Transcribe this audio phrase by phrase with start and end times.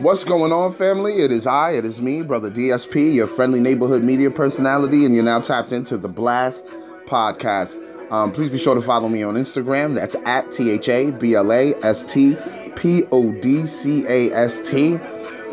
[0.00, 1.22] What's going on, family?
[1.22, 5.24] It is I, it is me, Brother DSP, your friendly neighborhood media personality, and you're
[5.24, 6.66] now tapped into the Blast
[7.06, 7.80] Podcast.
[8.12, 9.94] Um, please be sure to follow me on Instagram.
[9.94, 12.36] That's at T H A B L A S T
[12.76, 14.98] P O D C A S T.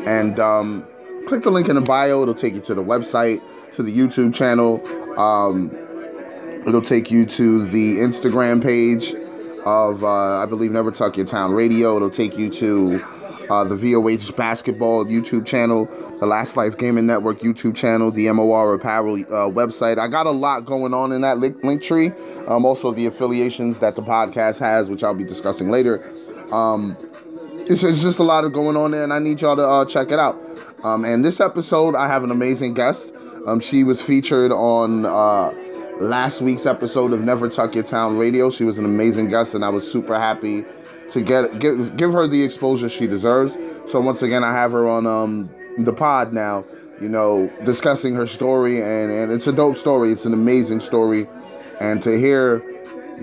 [0.05, 0.85] And um,
[1.25, 3.41] click the link in the bio, it'll take you to the website,
[3.71, 4.85] to the YouTube channel.
[5.17, 5.71] Um,
[6.67, 9.13] it'll take you to the Instagram page
[9.65, 11.95] of, uh, I believe, Never Tuck Your Town Radio.
[11.95, 13.01] It'll take you to
[13.49, 15.85] uh, the VOH Basketball YouTube channel,
[16.19, 19.97] the Last Life Gaming Network YouTube channel, the MOR Apparel uh, website.
[19.97, 22.11] I got a lot going on in that link, link tree.
[22.47, 26.11] Um, also, the affiliations that the podcast has, which I'll be discussing later.
[26.51, 26.95] Um,
[27.67, 29.85] it's, it's, just a lot of going on there, and I need y'all to uh,
[29.85, 30.41] check it out.
[30.83, 33.15] Um, and this episode, I have an amazing guest.
[33.47, 35.53] Um, she was featured on uh,
[35.99, 38.49] last week's episode of Never Tuck Your Town Radio.
[38.49, 40.65] She was an amazing guest, and I was super happy
[41.13, 43.57] to get give, give her the exposure she deserves.
[43.87, 46.65] So once again, I have her on um, the pod now.
[46.99, 50.11] You know, discussing her story, and and it's a dope story.
[50.11, 51.27] It's an amazing story,
[51.79, 52.59] and to hear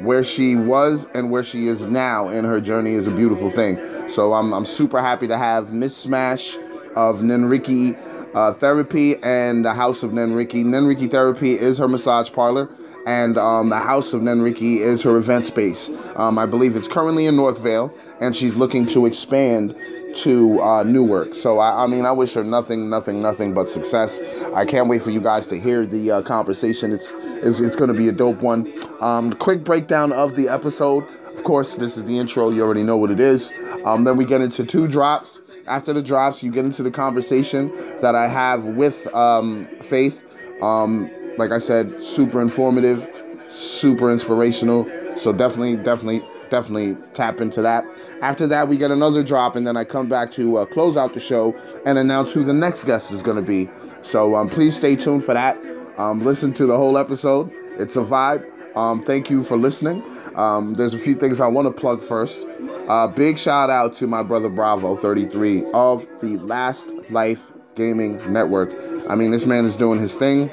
[0.02, 3.78] where she was and where she is now in her journey is a beautiful thing.
[4.08, 6.56] So I'm I'm super happy to have Miss Smash
[6.96, 7.96] of Nenriki
[8.34, 10.64] uh, Therapy and the House of Nenriki.
[10.64, 12.68] Nenriki Therapy is her massage parlor
[13.06, 15.90] and um, the House of Nenriki is her event space.
[16.16, 19.74] Um, I believe it's currently in Northvale, and she's looking to expand
[20.14, 21.34] to uh, Newark.
[21.34, 24.20] So I, I, mean, I wish her nothing, nothing, nothing but success.
[24.54, 26.92] I can't wait for you guys to hear the uh, conversation.
[26.92, 27.12] It's
[27.42, 28.72] it's, it's going to be a dope one.
[29.00, 31.06] Um, quick breakdown of the episode.
[31.28, 32.50] Of course, this is the intro.
[32.50, 33.52] You already know what it is.
[33.84, 35.40] Um, then we get into two drops.
[35.66, 40.24] After the drops, you get into the conversation that I have with um, Faith.
[40.62, 43.08] Um, like I said, super informative,
[43.48, 44.88] super inspirational.
[45.16, 47.84] So definitely, definitely, definitely tap into that.
[48.22, 51.14] After that, we get another drop, and then I come back to uh, close out
[51.14, 51.54] the show
[51.86, 53.68] and announce who the next guest is going to be.
[54.02, 55.58] So um, please stay tuned for that.
[55.98, 57.50] Um, listen to the whole episode.
[57.78, 58.46] It's a vibe.
[58.76, 60.02] Um, thank you for listening.
[60.36, 62.46] Um, there's a few things I want to plug first.
[62.88, 68.72] Uh, big shout out to my brother Bravo 33 of the Last Life Gaming Network.
[69.08, 70.50] I mean, this man is doing his thing.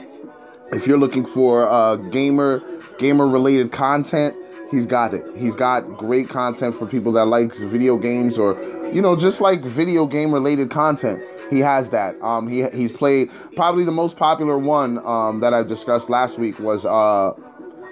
[0.71, 2.61] If you're looking for uh, gamer
[2.97, 4.35] gamer related content,
[4.71, 5.25] he's got it.
[5.37, 8.53] He's got great content for people that likes video games or
[8.91, 11.23] you know just like video game related content.
[11.49, 12.21] He has that.
[12.21, 16.59] Um, he he's played probably the most popular one um, that I discussed last week
[16.59, 17.33] was uh,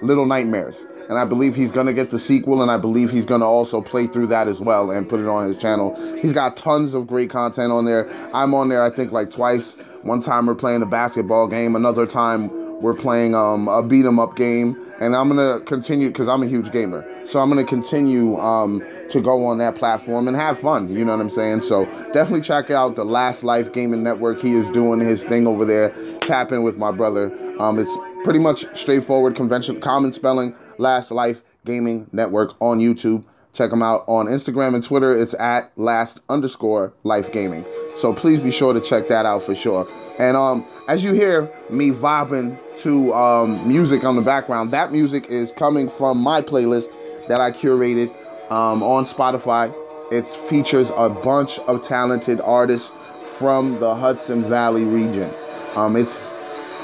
[0.02, 3.46] Little Nightmares, and I believe he's gonna get the sequel, and I believe he's gonna
[3.46, 5.94] also play through that as well and put it on his channel.
[6.20, 8.08] He's got tons of great content on there.
[8.34, 9.78] I'm on there, I think, like twice.
[10.02, 11.74] One time we're playing a basketball game.
[11.74, 16.28] Another time we're playing um, a beat 'em up game, and I'm gonna continue because
[16.28, 17.04] I'm a huge gamer.
[17.24, 20.88] So I'm gonna continue um, to go on that platform and have fun.
[20.88, 21.62] You know what I'm saying?
[21.62, 24.40] So definitely check out the Last Life Gaming Network.
[24.40, 25.88] He is doing his thing over there,
[26.20, 27.32] tapping with my brother.
[27.58, 30.52] Um, it's pretty much straightforward, convention, common spelling.
[30.78, 33.22] Last Life Gaming Network on YouTube.
[33.52, 35.16] Check them out on Instagram and Twitter.
[35.16, 37.64] It's at last underscore life gaming.
[37.96, 39.88] So please be sure to check that out for sure.
[40.18, 45.26] And um, as you hear me vibing to um, music on the background, that music
[45.26, 46.88] is coming from my playlist
[47.28, 48.10] that I curated
[48.50, 49.72] um, on Spotify.
[50.10, 52.92] It features a bunch of talented artists
[53.22, 55.32] from the Hudson Valley region.
[55.76, 56.34] Um, it's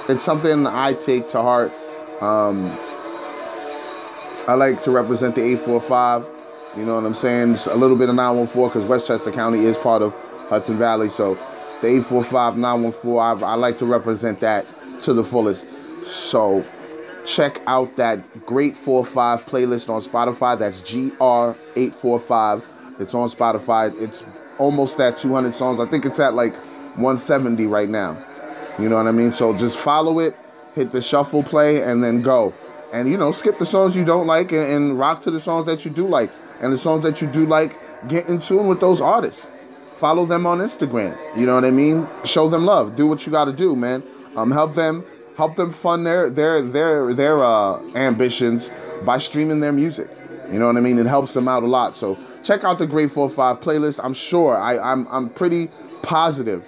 [0.08, 1.72] it's something I take to heart.
[2.20, 2.70] Um,
[4.48, 6.26] I like to represent the 845
[6.76, 7.52] you know what I'm saying?
[7.52, 10.14] It's a little bit of 914 because Westchester County is part of
[10.48, 11.10] Hudson Valley.
[11.10, 11.34] So
[11.82, 14.64] the 845 914, I, I like to represent that
[15.02, 15.66] to the fullest.
[16.04, 16.64] So
[17.26, 20.58] check out that Great 45 playlist on Spotify.
[20.58, 22.62] That's GR845.
[23.00, 24.00] It's on Spotify.
[24.00, 24.24] It's
[24.56, 25.78] almost at 200 songs.
[25.78, 26.54] I think it's at like
[26.96, 28.16] 170 right now.
[28.78, 29.32] You know what I mean?
[29.32, 30.36] So just follow it,
[30.74, 32.54] hit the shuffle play, and then go.
[32.92, 35.66] And you know, skip the songs you don't like and, and rock to the songs
[35.66, 37.78] that you do like and the songs that you do like,
[38.08, 39.46] get in tune with those artists.
[39.90, 41.16] Follow them on Instagram.
[41.36, 42.06] You know what I mean?
[42.24, 42.96] Show them love.
[42.96, 44.02] Do what you got to do, man.
[44.36, 45.04] Um, help them,
[45.36, 48.70] help them fund their their their their uh, ambitions
[49.04, 50.08] by streaming their music.
[50.50, 50.98] You know what I mean?
[50.98, 51.96] It helps them out a lot.
[51.96, 54.00] So check out the Great Four Five playlist.
[54.02, 54.56] I'm sure.
[54.56, 55.68] I, I'm I'm pretty
[56.02, 56.66] positive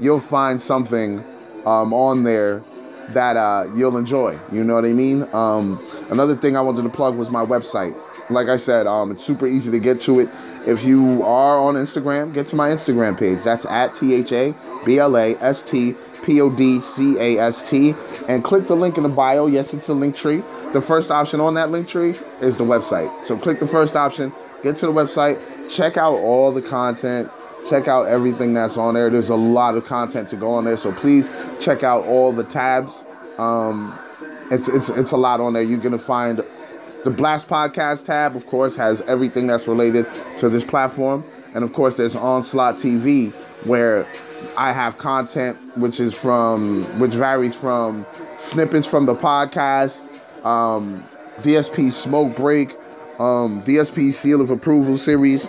[0.00, 1.24] you'll find something
[1.68, 2.62] um, on there
[3.10, 4.38] that uh, you'll enjoy.
[4.52, 5.22] You know what I mean?
[5.32, 7.94] Um, another thing I wanted to plug was my website
[8.30, 10.28] like I said, um, it's super easy to get to it.
[10.66, 13.42] If you are on Instagram, get to my Instagram page.
[13.42, 14.54] That's at T H A
[14.84, 15.94] B L A S T
[16.24, 17.94] P O D C A S T.
[18.28, 19.46] And click the link in the bio.
[19.46, 20.42] Yes, it's a link tree.
[20.72, 23.26] The first option on that link tree is the website.
[23.26, 24.32] So click the first option,
[24.62, 27.30] get to the website, check out all the content.
[27.68, 29.10] Check out everything that's on there.
[29.10, 31.28] There's a lot of content to go on there, so please
[31.58, 33.04] check out all the tabs.
[33.38, 33.98] Um,
[34.50, 35.62] it's it's it's a lot on there.
[35.62, 36.42] You're gonna find
[37.04, 40.06] the Blast Podcast tab, of course, has everything that's related
[40.38, 41.24] to this platform,
[41.54, 43.32] and of course, there's Onslaught TV
[43.66, 44.06] where
[44.56, 48.06] I have content which is from which varies from
[48.36, 50.02] snippets from the podcast,
[50.44, 51.04] um,
[51.42, 52.72] DSP Smoke Break,
[53.18, 55.48] um, DSP Seal of Approval series,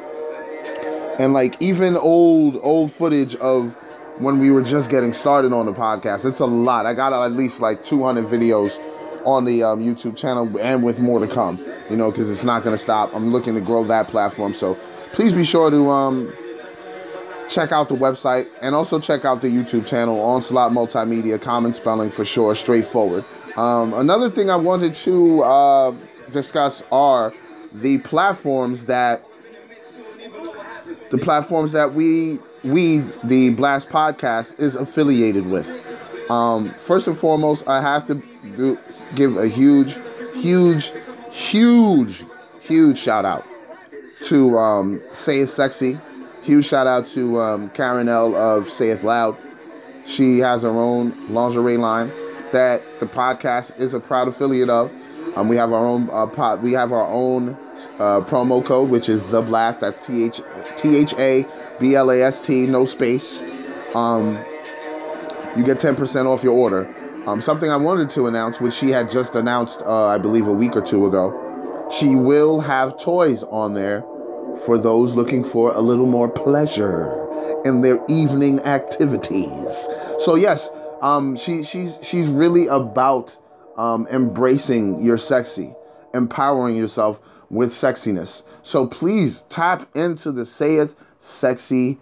[1.20, 3.76] and like even old old footage of
[4.20, 6.26] when we were just getting started on the podcast.
[6.26, 6.86] It's a lot.
[6.86, 8.78] I got at least like 200 videos
[9.26, 11.64] on the um, YouTube channel and with more to come.
[11.90, 13.14] You know, because it's not going to stop.
[13.14, 14.54] I'm looking to grow that platform.
[14.54, 14.78] So
[15.14, 16.34] please be sure to um,
[17.50, 22.10] check out the website and also check out the YouTube channel, Onslaught Multimedia, common spelling
[22.10, 23.26] for sure, straightforward.
[23.58, 25.96] Um, another thing I wanted to uh,
[26.32, 27.34] discuss are
[27.74, 29.24] the platforms that
[31.10, 35.70] the platforms that we we the Blast Podcast is affiliated with.
[36.30, 38.16] Um, first and foremost, I have to
[38.56, 38.78] do,
[39.16, 39.98] give a huge,
[40.36, 40.92] huge,
[41.32, 42.24] huge,
[42.60, 43.46] huge shout out
[44.26, 45.98] to um, Say It Sexy.
[46.44, 49.38] Huge shout out to um, Karen L of Say It Loud.
[50.06, 52.10] She has her own lingerie line
[52.52, 54.92] that the podcast is a proud affiliate of.
[55.36, 56.62] Um, we have our own uh, pot.
[56.62, 57.58] We have our own
[58.00, 59.82] uh, promo code, which is the blast.
[59.82, 60.42] That's T H
[60.78, 61.46] T H A
[61.80, 63.42] B L A S T, no space.
[63.94, 64.38] Um,
[65.58, 66.94] you get 10% off your order.
[67.28, 70.54] Um, something I wanted to announce, which she had just announced, uh, I believe, a
[70.54, 71.88] week or two ago.
[71.92, 74.04] She will have toys on there
[74.66, 77.16] for those looking for a little more pleasure
[77.66, 79.88] in their evening activities.
[80.20, 80.70] So yes,
[81.02, 83.38] um, she she's she's really about
[83.78, 85.74] um, embracing your sexy,
[86.14, 88.44] empowering yourself with sexiness.
[88.64, 91.98] So please tap into the Say It Sexy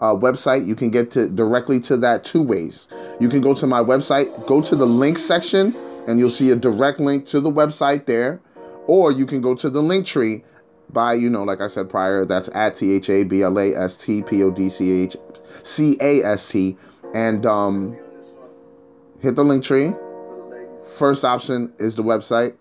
[0.00, 0.66] uh, website.
[0.66, 2.88] You can get to directly to that two ways.
[3.20, 5.74] You can go to my website, go to the link section,
[6.06, 8.40] and you'll see a direct link to the website there.
[8.86, 10.44] Or you can go to the link tree
[10.90, 13.74] by, you know, like I said prior, that's at T H A B L A
[13.74, 15.16] S T P O D C H
[15.62, 16.78] C A S T,
[17.14, 17.98] and um,
[19.20, 19.92] hit the link tree.
[20.96, 22.54] First option is the website,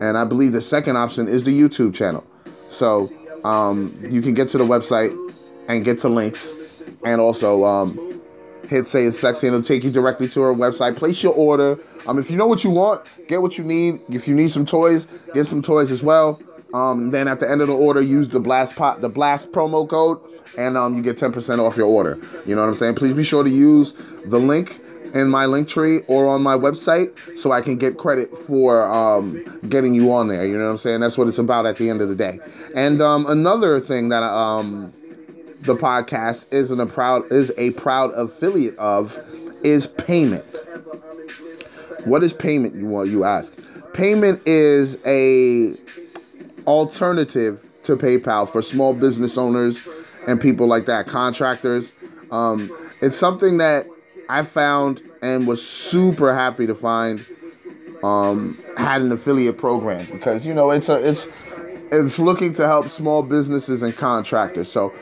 [0.00, 2.24] and I believe the second option is the YouTube channel.
[2.68, 3.08] So
[3.44, 5.14] um, you can get to the website
[5.68, 6.52] and get to links.
[7.04, 8.22] And also um,
[8.68, 10.96] hit say it's sexy and it'll take you directly to her website.
[10.96, 11.78] Place your order.
[12.06, 14.00] Um, if you know what you want get what you need.
[14.08, 16.40] If you need some toys get some toys as well.
[16.72, 19.88] Um, then at the end of the order use the blast pot the blast promo
[19.88, 20.18] code
[20.58, 22.18] and um, you get 10% off your order.
[22.46, 22.94] You know what i'm saying?
[22.96, 23.94] Please be sure to use
[24.26, 24.80] the link
[25.14, 29.42] in my link tree or on my website so I can get credit for um,
[29.68, 30.46] getting you on there.
[30.46, 31.00] You know what I'm saying?
[31.00, 32.40] That's what it's about at the end of the day.
[32.74, 34.92] And um, another thing that um,
[35.62, 39.16] the podcast is a proud is a proud affiliate of
[39.62, 40.44] is payment.
[42.04, 42.74] What is payment?
[42.74, 43.56] You want you ask.
[43.94, 45.74] Payment is a
[46.66, 49.86] alternative to PayPal for small business owners
[50.26, 51.92] and people like that, contractors.
[52.30, 52.70] Um,
[53.00, 53.86] it's something that
[54.28, 57.24] I found and was super happy to find
[58.02, 61.26] um, had an affiliate program because you know it's a it's
[61.90, 64.70] it's looking to help small businesses and contractors.
[64.70, 64.92] So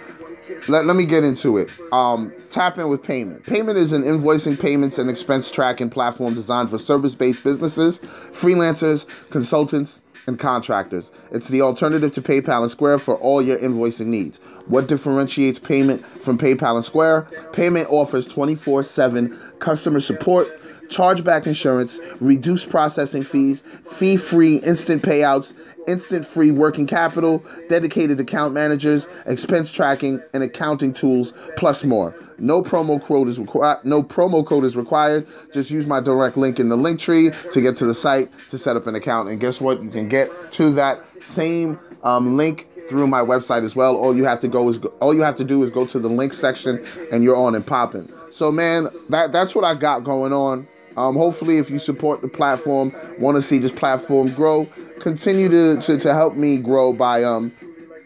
[0.68, 1.72] let, let me get into it.
[1.92, 3.44] Um, tap in with payment.
[3.44, 9.06] Payment is an invoicing, payments, and expense tracking platform designed for service based businesses, freelancers,
[9.30, 11.10] consultants, and contractors.
[11.30, 14.38] It's the alternative to PayPal and Square for all your invoicing needs.
[14.66, 17.28] What differentiates payment from PayPal and Square?
[17.52, 20.48] Payment offers 24 7 customer support
[20.92, 25.54] chargeback insurance, reduced processing fees, fee free instant payouts,
[25.88, 32.14] instant free working capital, dedicated account managers, expense tracking, and accounting tools, plus more.
[32.42, 33.84] No promo code is required.
[33.84, 35.28] No promo code is required.
[35.54, 38.58] Just use my direct link in the link tree to get to the site to
[38.58, 39.28] set up an account.
[39.28, 39.80] And guess what?
[39.80, 43.96] You can get to that same um, link through my website as well.
[43.96, 46.08] All you have to go is all you have to do is go to the
[46.08, 48.08] link section, and you're on and popping.
[48.32, 50.66] So man, that that's what I got going on.
[50.96, 54.66] Um, hopefully, if you support the platform, want to see this platform grow,
[54.98, 57.52] continue to, to, to help me grow by um,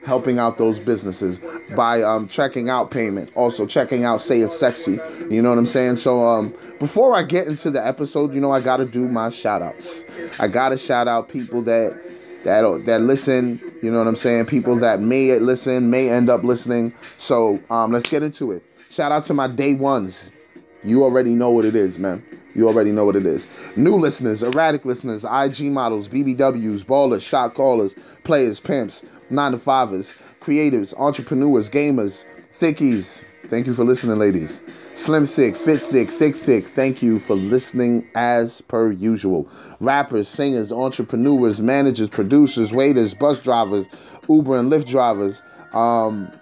[0.07, 1.41] helping out those businesses,
[1.75, 4.99] by um, checking out payment, also checking out Say It's Sexy.
[5.29, 5.97] You know what I'm saying?
[5.99, 9.31] So um, before I get into the episode, you know, I got to do my
[9.31, 10.05] shout outs.
[10.39, 12.01] I got to shout out people that
[12.45, 13.61] that that listen.
[13.83, 14.47] You know what I'm saying?
[14.47, 16.95] People that may listen, may end up listening.
[17.19, 18.63] So um, let's get into it.
[18.89, 20.31] Shout out to my day ones.
[20.85, 22.25] You already know what it is, man.
[22.55, 23.47] You already know what it is.
[23.77, 27.95] New listeners, erratic listeners, IG models, BBWs, ballers, shot callers,
[28.25, 32.27] players, pimps, nine to fivers, creatives, entrepreneurs, gamers,
[32.59, 34.63] Thickies, thank you for listening, ladies.
[34.95, 39.47] Slim Thick, Fit Thick, Thick Thick, thank you for listening as per usual.
[39.79, 43.87] Rappers, singers, entrepreneurs, managers, producers, waiters, bus drivers,
[44.31, 45.43] Uber and Lyft drivers,
[45.75, 46.33] um,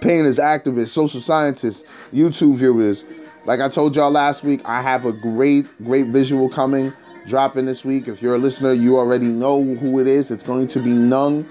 [0.00, 3.04] painters, activists, social scientists, YouTube viewers.
[3.44, 6.90] Like I told y'all last week, I have a great, great visual coming,
[7.26, 8.08] dropping this week.
[8.08, 10.30] If you're a listener, you already know who it is.
[10.30, 11.46] It's going to be Nung.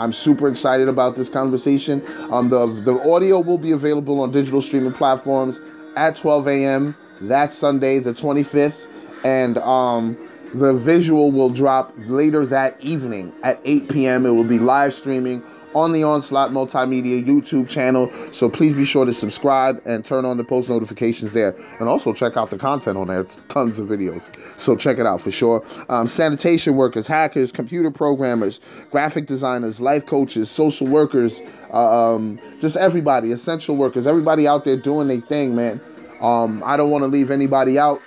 [0.00, 2.02] I'm super excited about this conversation.
[2.30, 5.60] Um, the the audio will be available on digital streaming platforms
[5.94, 6.96] at 12 a.m.
[7.20, 8.86] That Sunday, the 25th,
[9.24, 10.16] and um,
[10.54, 14.24] the visual will drop later that evening at 8 p.m.
[14.24, 15.42] It will be live streaming
[15.74, 18.10] on the Onslaught Multimedia YouTube channel.
[18.32, 21.54] So please be sure to subscribe and turn on the post notifications there.
[21.78, 23.24] And also check out the content on there.
[23.48, 24.30] Tons of videos.
[24.58, 25.64] So check it out for sure.
[25.88, 28.60] Um, sanitation workers, hackers, computer programmers,
[28.90, 31.40] graphic designers, life coaches, social workers,
[31.72, 35.80] uh, um, just everybody, essential workers, everybody out there doing their thing, man.
[36.20, 38.00] Um, I don't want to leave anybody out.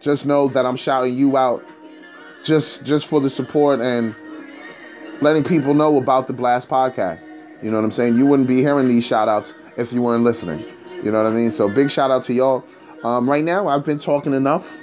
[0.00, 1.64] Just know that I'm shouting you out
[2.42, 4.14] just just for the support and
[5.22, 7.22] letting people know about the Blast podcast.
[7.62, 8.16] You know what I'm saying?
[8.16, 10.64] You wouldn't be hearing these shout outs if you weren't listening.
[11.04, 11.52] You know what I mean?
[11.52, 12.64] So big shout out to y'all.
[13.04, 14.78] Um, right now, I've been talking enough.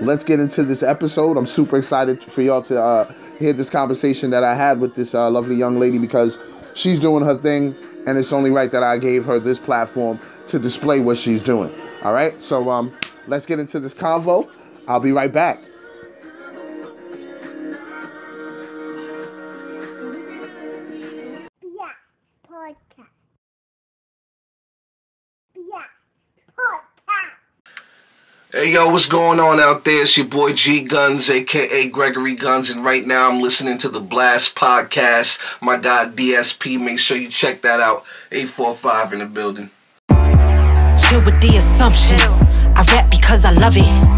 [0.00, 1.36] Let's get into this episode.
[1.36, 5.14] I'm super excited for y'all to uh, hear this conversation that I had with this
[5.14, 6.38] uh, lovely young lady because
[6.74, 7.74] she's doing her thing,
[8.06, 10.18] and it's only right that I gave her this platform
[10.48, 11.70] to display what she's doing.
[12.02, 12.92] All right, so um,
[13.26, 14.48] let's get into this convo.
[14.88, 15.58] I'll be right back.
[28.56, 30.00] Hey yo, what's going on out there?
[30.00, 34.00] It's your boy G Guns, aka Gregory Guns, and right now I'm listening to the
[34.00, 35.60] Blast Podcast.
[35.60, 38.04] My guy DSP, make sure you check that out.
[38.32, 39.68] 845 in the building.
[40.08, 42.48] Chill with the assumptions.
[42.74, 44.15] I rap because I love it.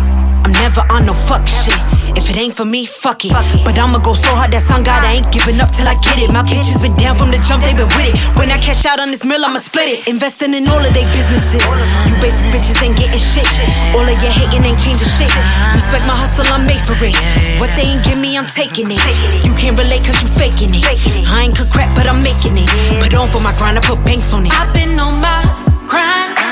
[0.48, 1.76] I'm never on no fuck shit.
[2.16, 3.36] If it ain't for me, fuck it.
[3.68, 6.16] But I'ma go so hard that sun God, I ain't giving up till I get
[6.16, 6.32] it.
[6.32, 8.16] My bitches been down from the jump, they been with it.
[8.32, 10.08] When I cash out on this mill, I'ma split it.
[10.08, 11.60] Investing in all of they businesses.
[11.60, 13.44] You basic bitches ain't getting shit.
[13.92, 15.28] All of your hating ain't changing shit.
[15.76, 17.12] Respect my hustle, I'm made for it.
[17.60, 19.04] What they ain't give me, I'm taking it.
[19.44, 20.88] You can't relate cause you faking it.
[21.28, 22.72] I ain't cook crap, but I'm making it.
[23.04, 24.52] Put on for my grind, I put banks on it.
[24.56, 25.44] I've been on my
[25.84, 26.47] grind.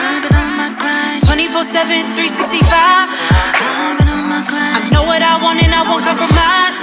[1.56, 3.08] 24 7, 365
[5.08, 6.76] what I want and I won't compromise.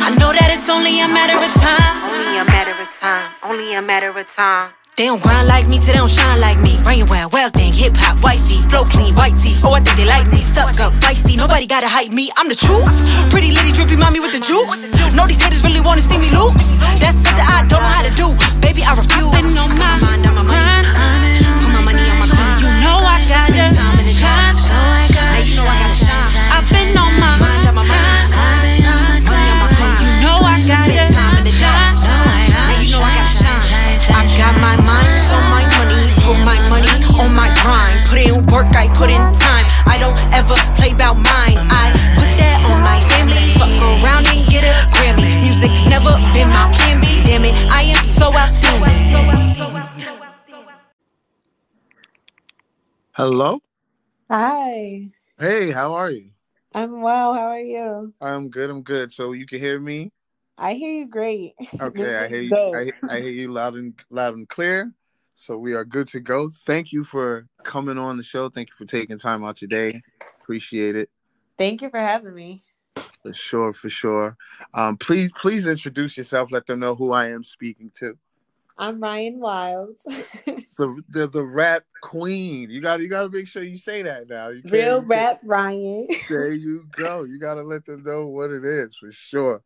[0.00, 2.00] I know that it's only a matter of time.
[2.08, 3.28] Only a matter of time.
[3.44, 4.72] Only a matter of time.
[4.96, 6.80] They don't grind like me, so they don't shine like me.
[6.88, 9.60] Rain well, well thing, hip hop, wifey, flow clean, white tee.
[9.60, 11.36] Oh, I think they like me, stuck up, feisty.
[11.36, 12.88] Nobody gotta hype me, I'm the truth.
[13.28, 14.96] Pretty litty, drippy mommy with the juice.
[15.12, 16.56] Know these haters really wanna see me lose.
[16.96, 18.28] That's something I don't know how to do.
[18.64, 19.36] Baby, I refuse.
[19.36, 20.81] Been on my mind, on my money.
[23.32, 24.52] Know I got Spend time in the shine.
[24.52, 26.30] Now you know I gotta shine.
[26.52, 28.28] I've been on my mind, on my mind.
[29.24, 30.04] Money on my grind.
[30.04, 31.96] You know I got Spend time in the shine.
[31.96, 33.64] Now you know I gotta shine.
[34.12, 36.12] I got my mind on my money.
[36.20, 38.04] Put my money on my grind.
[38.04, 39.66] Put in work, I put in time.
[39.88, 41.56] I don't ever play about mine.
[41.72, 43.56] I put that on my family.
[43.56, 45.40] Fuck around and get a Grammy.
[45.40, 47.24] Music never been my plan B.
[47.24, 49.71] Damn it, I am so outstanding.
[53.14, 53.60] Hello.
[54.30, 55.02] Hi.
[55.38, 56.30] Hey, how are you?
[56.74, 57.34] I'm well.
[57.34, 58.14] How are you?
[58.22, 58.70] I'm good.
[58.70, 59.12] I'm good.
[59.12, 60.10] So you can hear me?
[60.56, 61.52] I hear you great.
[61.78, 62.56] Okay, I hear you.
[62.74, 64.94] I, I hear you loud and loud and clear.
[65.34, 66.48] So we are good to go.
[66.64, 68.48] Thank you for coming on the show.
[68.48, 70.00] Thank you for taking time out today.
[70.40, 71.10] Appreciate it.
[71.58, 72.62] Thank you for having me.
[73.22, 74.38] For sure, for sure.
[74.72, 76.50] Um, please, please introduce yourself.
[76.50, 78.16] Let them know who I am speaking to.
[78.78, 79.96] I'm Ryan Wild.
[80.06, 82.70] the, the the rap queen.
[82.70, 84.48] You got you got to make sure you say that now.
[84.48, 86.08] You Real rap Ryan.
[86.28, 87.24] there you go.
[87.24, 89.62] You got to let them know what it is for sure.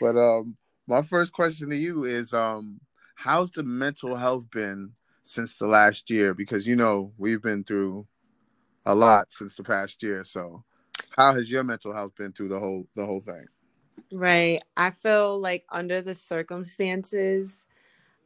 [0.00, 2.80] But um, my first question to you is um,
[3.14, 6.34] how's the mental health been since the last year?
[6.34, 8.06] Because you know we've been through
[8.86, 10.24] a lot since the past year.
[10.24, 10.64] So,
[11.16, 13.46] how has your mental health been through the whole the whole thing?
[14.12, 14.60] Right.
[14.76, 17.66] I feel like under the circumstances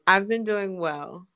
[0.07, 1.27] I've been doing well.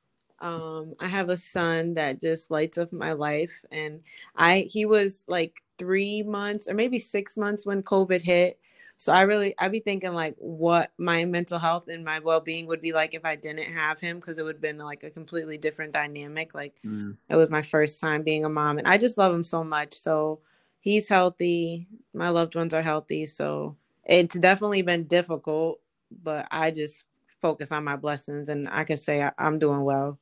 [0.40, 4.00] Um, I have a son that just lights up my life, and
[4.36, 8.58] I he was like three months or maybe six months when COVID hit.
[8.96, 12.66] So I really I'd be thinking like what my mental health and my well being
[12.66, 15.10] would be like if I didn't have him because it would have been like a
[15.10, 16.54] completely different dynamic.
[16.54, 17.16] Like mm.
[17.28, 19.94] it was my first time being a mom, and I just love him so much.
[19.94, 20.40] So
[20.80, 23.26] he's healthy, my loved ones are healthy.
[23.26, 25.80] So it's definitely been difficult,
[26.22, 27.04] but I just
[27.40, 30.18] focus on my blessings, and I can say I, I'm doing well.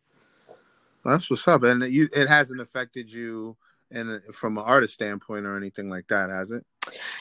[1.04, 3.56] That's what's up, and you it hasn't affected you
[3.90, 6.64] in from an artist standpoint or anything like that, has it?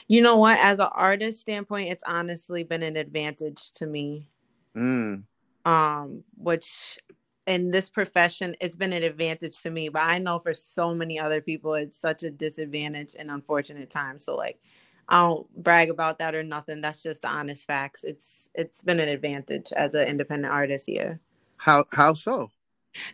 [0.07, 0.57] You know what?
[0.59, 4.27] As an artist standpoint, it's honestly been an advantage to me.
[4.75, 5.23] Mm.
[5.65, 6.99] Um, which
[7.47, 11.19] in this profession, it's been an advantage to me, but I know for so many
[11.19, 14.19] other people, it's such a disadvantage and unfortunate time.
[14.19, 14.59] So like,
[15.07, 16.81] I don't brag about that or nothing.
[16.81, 18.03] That's just the honest facts.
[18.03, 21.19] It's it's been an advantage as an independent artist here.
[21.57, 22.51] How how so?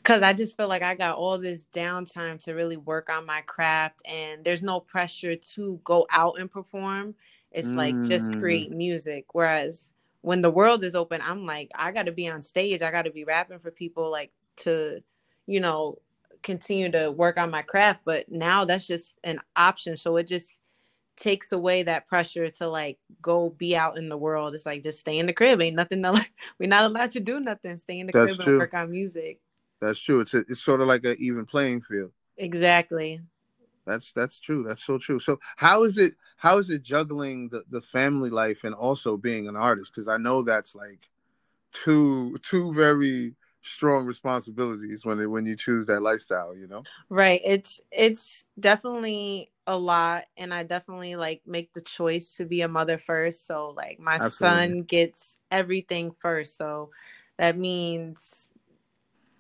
[0.04, 3.42] Cause I just feel like I got all this downtime to really work on my
[3.42, 7.16] craft, and there's no pressure to go out and perform.
[7.52, 8.38] It's like just Mm.
[8.40, 9.26] create music.
[9.34, 12.82] Whereas when the world is open, I'm like, I got to be on stage.
[12.82, 15.02] I got to be rapping for people, like to,
[15.48, 15.98] you know,
[16.44, 18.02] continue to work on my craft.
[18.06, 19.98] But now that's just an option.
[19.98, 20.52] So it just
[21.22, 24.56] takes away that pressure to like go be out in the world.
[24.56, 25.62] It's like just stay in the crib.
[25.62, 26.32] Ain't nothing to like.
[26.60, 27.78] We're not allowed to do nothing.
[27.78, 28.54] Stay in the That's crib true.
[28.54, 29.40] and work on music.
[29.80, 30.20] That's true.
[30.20, 32.12] It's a, it's sort of like an even playing field.
[32.38, 33.22] Exactly.
[33.86, 34.64] That's that's true.
[34.64, 35.20] That's so true.
[35.20, 39.48] So how is it how is it juggling the, the family life and also being
[39.48, 39.94] an artist?
[39.94, 41.10] Because I know that's like
[41.72, 46.56] two two very strong responsibilities when it, when you choose that lifestyle.
[46.56, 46.84] You know.
[47.10, 47.42] Right.
[47.44, 52.68] It's it's definitely a lot and I definitely like make the choice to be a
[52.68, 53.46] mother first.
[53.46, 54.38] So like my Absolutely.
[54.38, 56.58] son gets everything first.
[56.58, 56.90] So
[57.38, 58.52] that means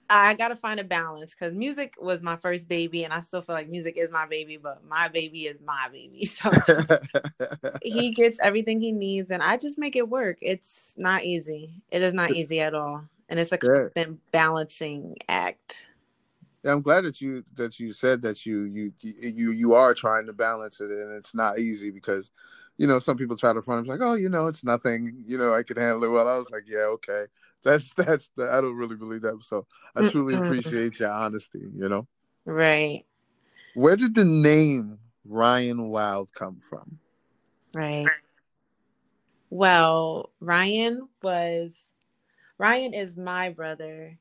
[0.09, 3.41] I got to find a balance cuz music was my first baby and I still
[3.41, 6.25] feel like music is my baby, but my baby is my baby.
[6.33, 6.49] So
[7.81, 10.37] he gets everything he needs and I just make it work.
[10.41, 11.81] It's not easy.
[11.89, 13.05] It is not easy at all.
[13.31, 14.05] And it's a Yeah.
[14.31, 15.85] balancing act.
[16.63, 20.27] Yeah, I'm glad that you that you said that you you you you are trying
[20.27, 22.29] to balance it, and it's not easy because,
[22.77, 23.79] you know, some people try to front.
[23.79, 25.23] It's like, oh, you know, it's nothing.
[25.25, 26.27] You know, I can handle it well.
[26.27, 27.25] I was like, yeah, okay.
[27.63, 29.39] That's that's the, I don't really believe that.
[29.43, 30.43] So I truly Mm-mm.
[30.45, 31.61] appreciate your honesty.
[31.73, 32.07] You know,
[32.45, 33.05] Right.
[33.73, 36.99] where did the name Ryan Wild come from?
[37.73, 38.05] Right.
[39.49, 41.90] Well, Ryan was
[42.61, 44.19] Ryan is my brother.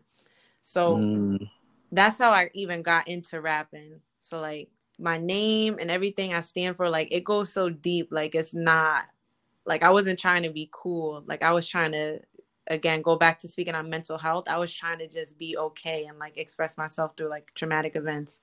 [0.62, 1.50] so Mm,
[1.92, 4.02] that's how I even got into rapping.
[4.20, 4.70] So like
[5.00, 8.10] my name and everything I stand for, like it goes so deep.
[8.12, 9.06] Like it's not
[9.66, 11.24] like I wasn't trying to be cool.
[11.26, 12.20] Like I was trying to
[12.68, 14.46] again go back to speaking on mental health.
[14.48, 18.42] I was trying to just be okay and like express myself through like traumatic events.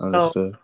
[0.00, 0.56] understood.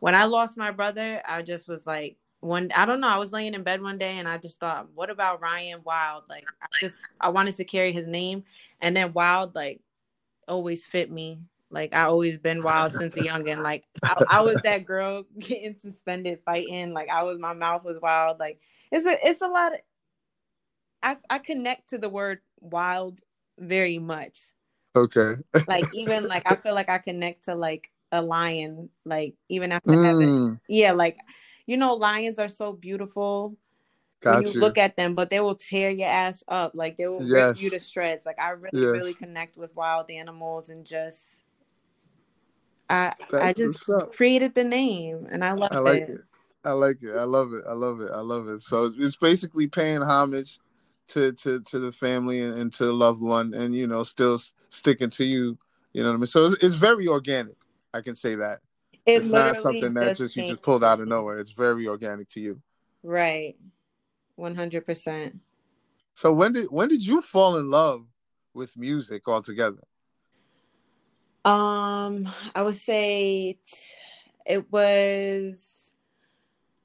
[0.00, 3.32] When I lost my brother, I just was like one I don't know, I was
[3.32, 6.24] laying in bed one day and I just thought, what about Ryan Wild?
[6.28, 8.44] Like I just I wanted to carry his name
[8.80, 9.80] and then Wild like
[10.48, 11.44] always fit me.
[11.70, 13.62] Like I always been wild since a youngin.
[13.62, 16.92] Like I, I was that girl getting suspended fighting.
[16.92, 18.38] Like I was, my mouth was wild.
[18.38, 18.60] Like
[18.92, 19.74] it's a, it's a lot.
[19.74, 19.80] Of,
[21.04, 23.20] I I connect to the word wild
[23.58, 24.38] very much.
[24.96, 25.36] Okay.
[25.68, 28.90] Like even like I feel like I connect to like a lion.
[29.04, 31.18] Like even after having, Mm, yeah, like
[31.66, 33.56] you know, lions are so beautiful
[34.22, 34.60] when you you.
[34.60, 36.72] look at them, but they will tear your ass up.
[36.74, 37.56] Like they will Yes.
[37.56, 38.26] rip you to shreds.
[38.26, 38.92] Like I really, Yes.
[38.92, 41.42] really connect with wild animals and just
[42.90, 46.10] I I just created the name and I love I like it.
[46.10, 46.20] it.
[46.64, 47.14] I like it.
[47.16, 47.64] I love it.
[47.68, 48.10] I love it.
[48.12, 48.60] I love it.
[48.60, 50.58] So it's basically paying homage
[51.08, 54.40] to to to the family and, and to the loved one, and you know, still
[54.70, 55.58] sticking to you.
[55.92, 56.26] You know what I mean?
[56.26, 57.56] So it's, it's very organic.
[57.92, 58.60] I can say that
[59.06, 61.38] It it's not something that just you just pulled out of nowhere.
[61.38, 62.60] It's very organic to you.
[63.02, 63.56] Right.
[64.36, 65.38] One hundred percent.
[66.14, 68.06] So when did when did you fall in love
[68.52, 69.82] with music altogether?
[71.44, 73.76] Um, I would say t-
[74.46, 75.92] it was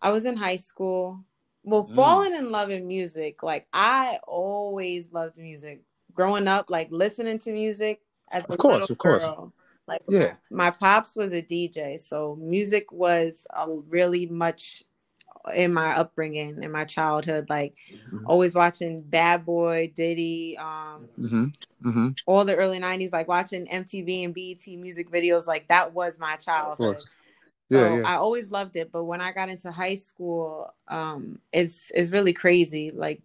[0.02, 1.24] I was in high school.
[1.64, 1.96] Well, Mm.
[1.96, 5.82] falling in love in music, like I always loved music.
[6.14, 9.24] Growing up, like listening to music as a Of course, little of course.
[9.24, 9.54] girl.
[9.88, 10.36] Like Yeah.
[10.50, 14.84] my pops was a DJ, so music was a really much
[15.56, 17.74] in my upbringing in my childhood like
[18.12, 18.24] Mhm.
[18.26, 21.46] always watching bad boy diddy um Mm-hmm.
[21.88, 22.08] Mm-hmm.
[22.26, 26.36] all the early 90s like watching mtv and bet music videos like that was my
[26.36, 26.98] childhood
[27.72, 28.02] so yeah.
[28.04, 32.34] I always loved it, but when I got into high school, um, it's it's really
[32.34, 32.90] crazy.
[32.90, 33.22] Like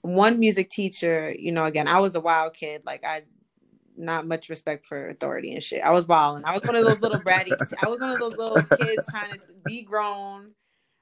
[0.00, 2.82] one music teacher, you know, again, I was a wild kid.
[2.86, 3.22] Like I,
[3.98, 5.82] not much respect for authority and shit.
[5.82, 7.52] I was wild, and I was one of those little bratty.
[7.82, 10.52] I was one of those little kids trying to be grown.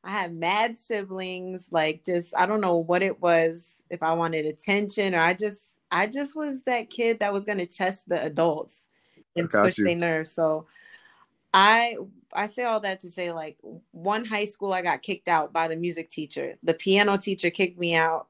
[0.02, 1.68] I had mad siblings.
[1.70, 3.74] Like just I don't know what it was.
[3.90, 7.66] If I wanted attention, or I just I just was that kid that was gonna
[7.66, 8.88] test the adults
[9.36, 9.84] and push you.
[9.84, 10.32] their nerves.
[10.32, 10.66] So
[11.54, 11.96] I
[12.32, 13.58] I say all that to say like
[13.92, 16.56] one high school I got kicked out by the music teacher.
[16.64, 18.26] The piano teacher kicked me out.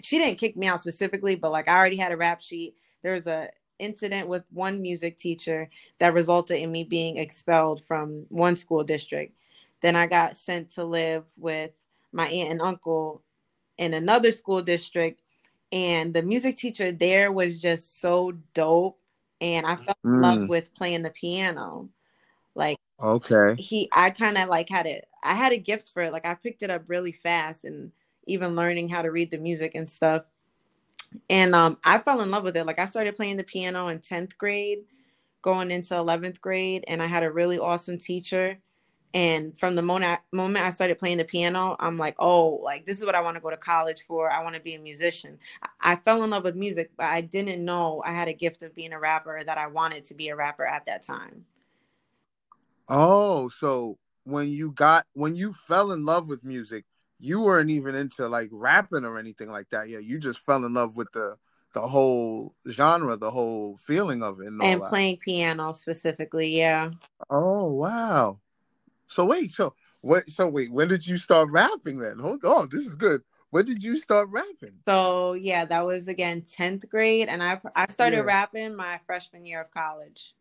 [0.00, 2.76] She didn't kick me out specifically, but like I already had a rap sheet.
[3.02, 8.26] There was a incident with one music teacher that resulted in me being expelled from
[8.28, 9.34] one school district.
[9.82, 11.72] Then I got sent to live with
[12.12, 13.22] my aunt and uncle
[13.78, 15.22] in another school district
[15.72, 18.98] and the music teacher there was just so dope
[19.40, 20.22] and I fell in Mm.
[20.22, 21.88] love with playing the piano.
[22.54, 23.58] Like Okay.
[23.58, 26.12] he I kind of like had it I had a gift for it.
[26.12, 27.92] Like I picked it up really fast and
[28.26, 30.24] even learning how to read the music and stuff.
[31.28, 32.66] And um I fell in love with it.
[32.66, 34.80] Like I started playing the piano in 10th grade,
[35.42, 38.58] going into 11th grade and I had a really awesome teacher.
[39.14, 42.98] And from the moment moment I started playing the piano, I'm like, "Oh, like this
[42.98, 44.30] is what I want to go to college for.
[44.30, 47.20] I want to be a musician." I, I fell in love with music, but I
[47.22, 50.28] didn't know I had a gift of being a rapper that I wanted to be
[50.30, 51.46] a rapper at that time.
[52.90, 56.84] Oh, so when you got when you fell in love with music,
[57.18, 59.88] you weren't even into like rapping or anything like that.
[59.88, 61.36] Yeah, you just fell in love with the
[61.72, 64.88] the whole genre, the whole feeling of it, and all and that.
[64.88, 66.90] playing piano specifically yeah
[67.30, 68.40] Oh wow!
[69.06, 70.28] So wait, so what?
[70.28, 72.18] So wait, when did you start rapping then?
[72.18, 73.22] Hold on, this is good.
[73.50, 74.78] When did you start rapping?
[74.86, 78.22] so yeah that was again 10th grade and i i started Yeah.
[78.22, 80.32] rapping my freshman year of college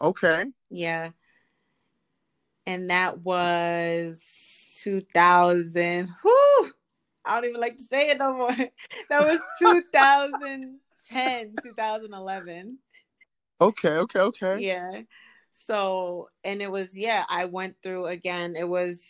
[0.00, 1.10] Okay, yeah
[2.66, 4.20] and that was
[4.82, 6.72] 2000 whew,
[7.24, 8.50] i don't even like to say it no more.
[9.08, 12.78] That was 2010 2011
[13.60, 14.58] okay, okay, okay.
[14.60, 15.02] yeah.
[15.50, 19.02] So and it was yeah i went through again it was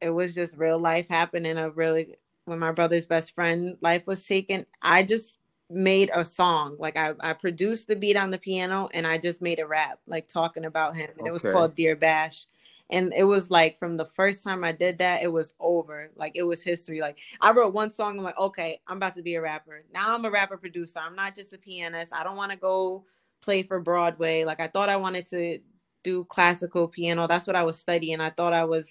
[0.00, 4.24] it was just real life happening a really when my brother's best friend life was
[4.26, 6.76] taken i just made a song.
[6.78, 9.98] Like i, I produced the beat on the piano and i just made a rap
[10.06, 12.46] like talking about him and it was called dear bash
[12.94, 16.32] and it was like from the first time i did that it was over like
[16.36, 19.36] it was history like i wrote one song i'm like okay i'm about to be
[19.36, 22.52] a rapper now i'm a rapper producer i'm not just a pianist i don't want
[22.52, 23.04] to go
[23.42, 24.44] play for Broadway.
[24.44, 25.60] Like I thought I wanted to
[26.04, 27.28] do classical piano.
[27.28, 28.20] That's what I was studying.
[28.20, 28.88] I thought I was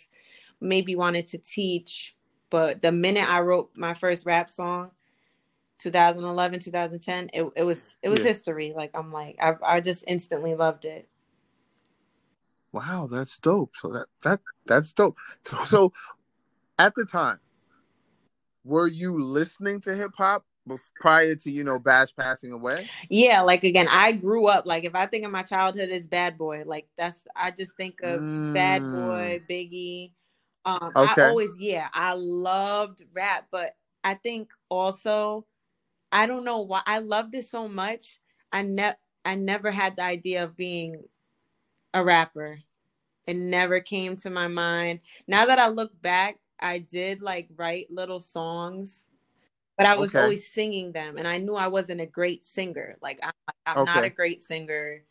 [0.61, 2.15] maybe wanted to teach,
[2.51, 4.91] but the minute I wrote my first rap song,
[5.79, 8.29] 2011, 2010, it, it was it was Yeah.
[8.29, 8.73] history.
[8.75, 11.09] Like I'm like I I just instantly loved it.
[12.73, 13.75] Wow, that's dope.
[13.75, 15.17] So that that that's dope.
[15.45, 15.93] So, so
[16.79, 17.39] at the time,
[18.65, 20.43] were you listening to hip hop
[20.99, 22.85] prior to you know Bash passing away?
[23.09, 26.37] Yeah, like again, I grew up like if I think of my childhood as Bad
[26.37, 28.21] Boy, like that's I just think of
[28.53, 30.11] Bad Mm, Boy, Biggie.
[30.65, 31.21] Um, Okay.
[31.21, 35.45] I always, yeah, I loved rap, but I think also,
[36.11, 38.19] I don't know why I loved it so much.
[38.51, 41.03] I never, I never had the idea of being
[41.93, 42.59] a rapper.
[43.27, 45.01] It never came to my mind.
[45.27, 49.07] Now that I look back, I did like write little songs,
[49.77, 50.19] but I was Okay.
[50.19, 52.97] always singing them, and I knew I wasn't a great singer.
[53.01, 53.33] Like I'm,
[53.65, 55.03] I'm not a great singer.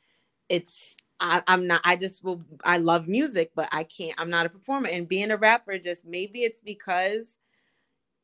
[0.49, 1.83] It's I, I'm not.
[1.85, 2.43] I just will.
[2.65, 4.15] I love music, but I can't.
[4.21, 4.89] I'm not a performer.
[4.89, 7.39] And being a rapper, just maybe it's because,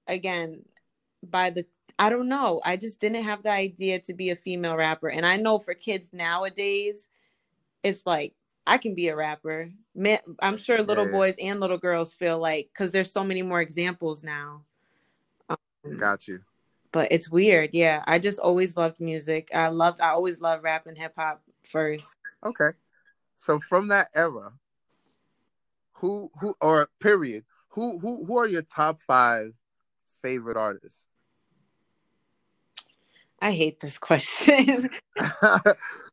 [0.07, 0.65] again,
[1.23, 1.67] by the
[1.99, 2.61] I don't know.
[2.65, 5.09] I just didn't have the idea to be a female rapper.
[5.11, 7.09] And I know for kids nowadays,
[7.83, 8.35] it's like
[8.69, 9.73] I can be a rapper.
[9.95, 11.11] Man, I'm sure little Yeah.
[11.11, 14.67] boys and little girls feel like because there's so many more examples now.
[15.49, 16.45] Um, got you.
[16.93, 17.71] but it's weird.
[17.73, 19.51] Yeah, I just always loved music.
[19.55, 20.01] I loved.
[20.03, 22.15] I always loved rap and hip hop first.
[22.45, 22.71] Okay.
[23.37, 24.53] So from that era,
[25.95, 29.55] who who or period, who who who are your top five
[30.23, 31.08] favorite artists?
[33.41, 34.91] I hate this question.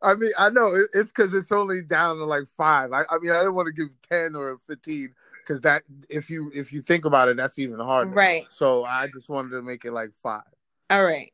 [0.02, 2.92] I mean, I know it's because it's only down to like five.
[2.92, 6.52] I, I mean, I don't want to give ten or fifteen because that if you
[6.54, 8.12] if you think about it, that's even harder.
[8.12, 8.46] right.
[8.50, 10.44] So I just wanted to make it like five.
[10.90, 11.32] All right.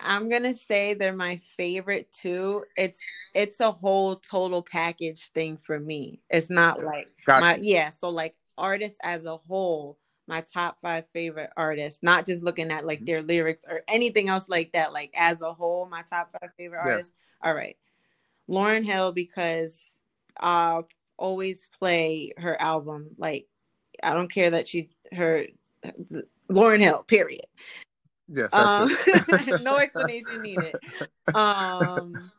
[0.00, 2.64] I'm gonna say they're my favorite too.
[2.76, 3.00] It's
[3.34, 6.20] it's a whole total package thing for me.
[6.30, 7.90] It's not like Got my yeah.
[7.90, 12.78] So like artists as a whole, my top five favorite artists, not just looking at
[12.78, 12.86] Mm-hmm.
[12.86, 16.50] like their lyrics or anything else like that, like as a whole, my top five
[16.56, 16.90] favorite Yes.
[16.92, 17.14] artists.
[17.42, 17.76] All right.
[18.48, 19.98] Lauryn Hill, because
[20.38, 23.08] I'll always play her album.
[23.16, 23.46] Like,
[24.02, 25.46] I don't care that she, her,
[26.50, 27.46] Lauryn Hill, period.
[28.28, 29.60] Yes, that's Um, it.
[29.62, 30.76] no explanation needed.
[31.34, 32.30] Um,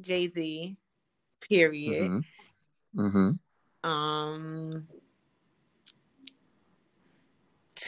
[0.00, 0.76] Jay Z,
[1.48, 2.24] period.
[2.94, 3.38] Mhm.
[3.84, 3.88] Mhm.
[3.88, 4.86] Um,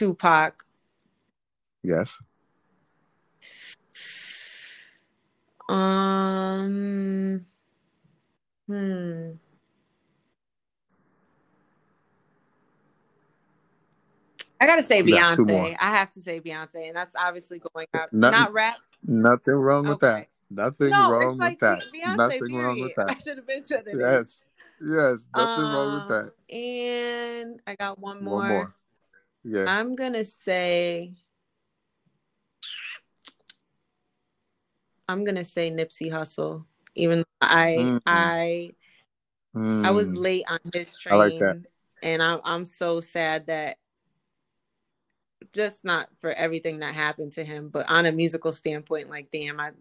[0.03, 0.65] Tupac.
[1.81, 2.21] Yes.
[5.69, 7.45] Um,
[8.67, 9.31] hmm.
[14.59, 15.67] I gotta say You got two more.
[15.67, 15.75] Beyonce.
[15.79, 18.11] I have to say Beyonce, and that's obviously going out.
[18.11, 18.77] Nothing- Not rap.
[19.05, 20.27] Nothing wrong with that.
[20.49, 21.83] Nothing no, wrong like with that.
[21.93, 22.17] Beyonce.
[22.17, 22.57] Nothing period.
[22.57, 23.09] wrong with that.
[23.11, 23.97] I should have been said it.
[23.97, 24.43] Yes.
[24.81, 25.27] Yes.
[25.35, 26.55] Nothing wrong with Um, that.
[26.55, 28.35] And I got one more.
[28.39, 28.75] One more.
[29.43, 29.65] Yeah.
[29.67, 31.13] I'm gonna say.
[35.07, 36.65] I'm gonna say Nipsey Hussle.
[36.95, 38.01] Even though I Mm.
[38.05, 38.71] I
[39.55, 40.17] I was Mm.
[40.17, 41.57] late on his train, like
[42.01, 43.77] and I'm I'm so sad that
[45.51, 49.59] just not for everything that happened to him, but on a musical standpoint, like damn,
[49.59, 49.71] I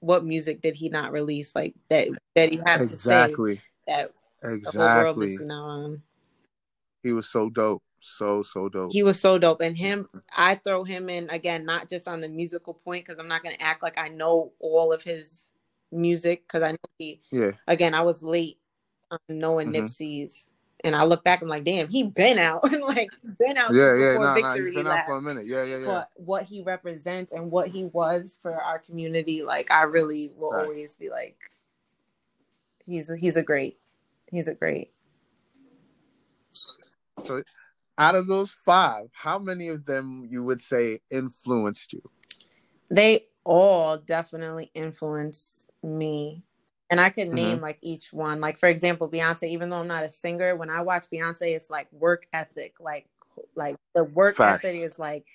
[0.00, 3.56] what music did he not release like that that he to Exactly.
[3.56, 4.10] say that
[4.42, 5.46] the whole world Exactly.
[5.50, 6.02] on.
[7.02, 7.82] He was so dope.
[8.02, 8.92] So so dope.
[8.92, 12.28] He was so dope, and him, I throw him in again, not just on the
[12.28, 15.52] musical point, because I'm not gonna act like I know all of his
[15.92, 17.20] music, because I know he.
[17.30, 17.52] yeah.
[17.68, 18.58] Again, I was late
[19.12, 19.84] on knowing Mhm.
[19.84, 20.48] Nipsey's,
[20.82, 24.16] and I look back, I'm like, damn, he been out, like been out Yeah, yeah,
[24.18, 25.46] no, he's been out for a minute.
[25.46, 25.86] Yeah, yeah, yeah.
[25.86, 30.50] But what he represents and what he was for our community, like I really will
[30.50, 30.62] Right.
[30.64, 31.38] always be like,
[32.84, 33.78] he's he's a great,
[34.32, 34.92] he's a great.
[37.24, 37.42] So,
[37.98, 42.02] out of those five, how many of them you would say influenced you?
[42.90, 46.42] they all definitely influence me
[46.90, 47.36] and i could Mm-hmm.
[47.36, 50.70] name like each one like for example beyonce even though i'm not a singer when
[50.70, 53.06] i watch beyonce it's like work ethic like
[53.56, 54.64] like the work Facts.
[54.64, 55.26] ethic is like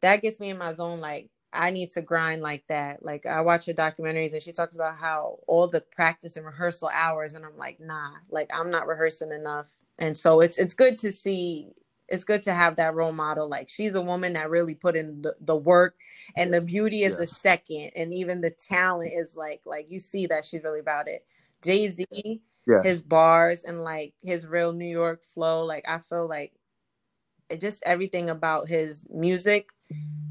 [0.00, 3.40] that gets me in my zone like i need to grind like that like i
[3.40, 7.44] watch her documentaries and she talks about how all the practice and rehearsal hours and
[7.44, 9.66] i'm like nah like i'm not rehearsing enough
[9.98, 11.68] and so it's it's good to see
[12.08, 15.22] it's good to have that role model like she's a woman that really put in
[15.22, 15.96] the, the work
[16.36, 17.36] and the beauty is the Yes.
[17.36, 21.24] second and even the talent is like like you see that she's really about it
[21.62, 22.06] jay-z
[22.68, 22.84] Yes.
[22.84, 26.52] his bars and like his real new york flow like i feel like
[27.48, 29.70] it just everything about his music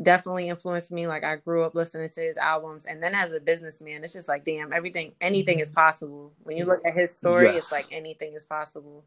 [0.01, 3.39] definitely influenced me like i grew up listening to his albums and then as a
[3.39, 5.80] businessman it's just like damn everything anything is mm-hmm.
[5.80, 7.56] possible when you look at his story Yes.
[7.56, 9.06] it's like anything is possible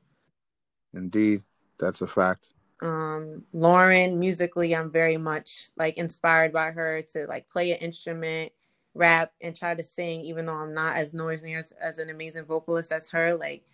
[0.94, 1.42] Indeed.
[1.78, 2.54] That's a fact.
[2.82, 8.52] um lauryn musically i'm very much like inspired by her to like play an instrument
[8.94, 12.44] rap and try to sing even though i'm not as noisy as, as an amazing
[12.44, 13.64] vocalist as her like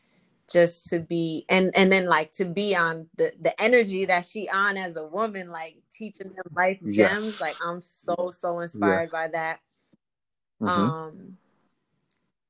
[0.51, 4.49] just to be and and then like to be on the the energy that she
[4.49, 7.41] on as a woman like teaching them life gems Yes.
[7.41, 9.61] like i'm so so inspired by that
[10.63, 10.69] Mhm.
[10.69, 11.39] um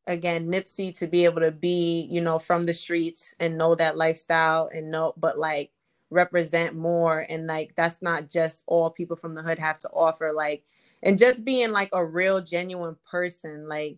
[0.07, 3.97] again nipsey to be able to be you know from the streets and know that
[3.97, 5.71] lifestyle and know but like
[6.11, 10.33] represent more and like that's not just all people from the hood have to offer
[10.33, 10.63] like
[11.03, 13.97] and just being like a real genuine person like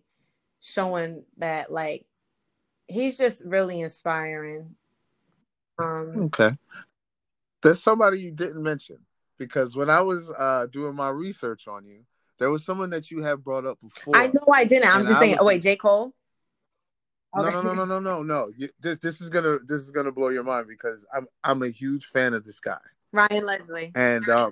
[0.61, 2.05] showing that like
[2.87, 4.75] he's just really inspiring
[5.77, 6.57] um Okay.
[7.61, 8.97] There's somebody you didn't mention
[9.37, 12.05] because when I was uh, doing my research on you,
[12.39, 14.15] there was someone that you had brought up before.
[14.15, 16.13] i know i didn't i'm just I saying was- oh wait j cole
[17.35, 17.51] No, Okay.
[17.55, 18.51] no, no, no, no, no, no.
[18.57, 21.69] You- This this is gonna this is gonna blow your mind because I'm I'm a
[21.69, 22.79] huge fan of this guy.
[23.11, 24.51] ryan leslie And uh,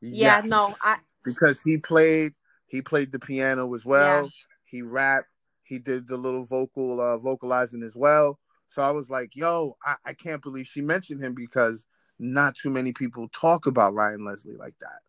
[0.00, 2.32] yeah yes, no i because he played
[2.66, 4.22] he played the piano as well.
[4.22, 4.28] Yeah.
[4.64, 5.36] He rapped.
[5.64, 8.38] He did the little vocal uh, vocalizing as well.
[8.68, 11.86] So I was like, yo, I, I can't believe she mentioned him because
[12.20, 15.00] not too many people talk about Ryan Leslie like that.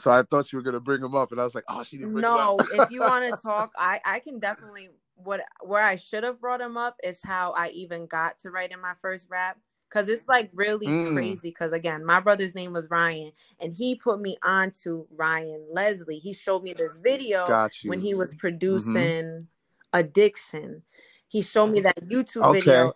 [0.00, 1.98] So I thought you were gonna bring him up, and I was like, oh, she
[1.98, 2.54] didn't bring no him up.
[2.72, 6.60] if you want to talk i i can definitely what where i should have brought
[6.60, 9.58] him up is how i even got to writing my first rap
[9.88, 11.02] because it's like really Mm.
[11.12, 15.64] crazy because again my brother's name was ryan and he put me on to ryan
[15.72, 19.46] leslie he showed me this video when he was producing
[19.92, 20.82] addiction
[21.28, 22.52] he showed me that youtube Okay.
[22.52, 22.92] video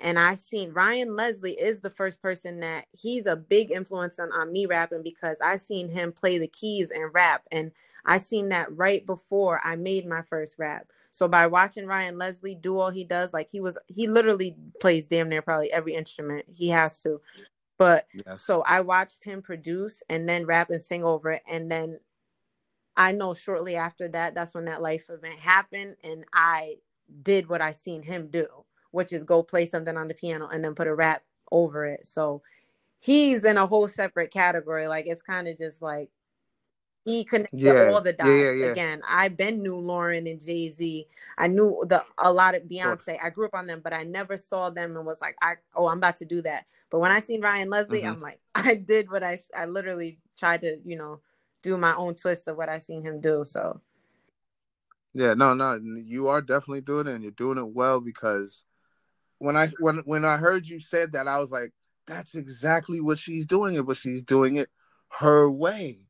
[0.00, 4.32] and i seen ryan leslie is the first person that he's a big influence on,
[4.32, 7.72] on me rapping because i seen him play the keys and rap and
[8.06, 12.54] i seen that right before i made my first rap So by watching Ryan Leslie
[12.54, 16.44] do all he does, like he was, he literally plays damn near probably every instrument
[16.48, 17.20] he has to.
[17.78, 18.42] But Yes.
[18.42, 21.42] so I watched him produce and then rap and sing over it.
[21.48, 21.98] And then
[22.96, 25.96] I know shortly after that, that's when that life event happened.
[26.04, 26.76] And I
[27.22, 28.46] did what I seen him do,
[28.92, 31.22] which is go play something on the piano and then put a rap
[31.52, 32.06] over it.
[32.06, 32.42] So
[33.00, 34.88] he's in a whole separate category.
[34.88, 36.10] Like it's kind of just like
[37.04, 38.52] he connected Yeah, all the dots.
[38.52, 38.76] yeah, yeah.
[38.76, 41.06] Again, I've been knew Lauryn and Jay Z.
[41.38, 42.62] I knew the a lot of.
[42.64, 43.18] Beyonce.
[43.22, 45.88] I grew up on them, but I never saw them and was like, I oh,
[45.88, 46.66] I'm about to do that.
[46.90, 48.06] But when I seen Ryan Leslie, Mhm.
[48.06, 51.20] I'm like, I did what I I literally tried to you know
[51.62, 53.44] do my own twist of what I seen him do.
[53.44, 53.80] So
[55.14, 58.64] Yeah, no, no, you are definitely doing it, and you're doing it well because
[59.38, 61.72] when I when when I heard you said that, I was like,
[62.06, 64.68] that's exactly what she's doing it, but she's doing it
[65.20, 66.00] her way,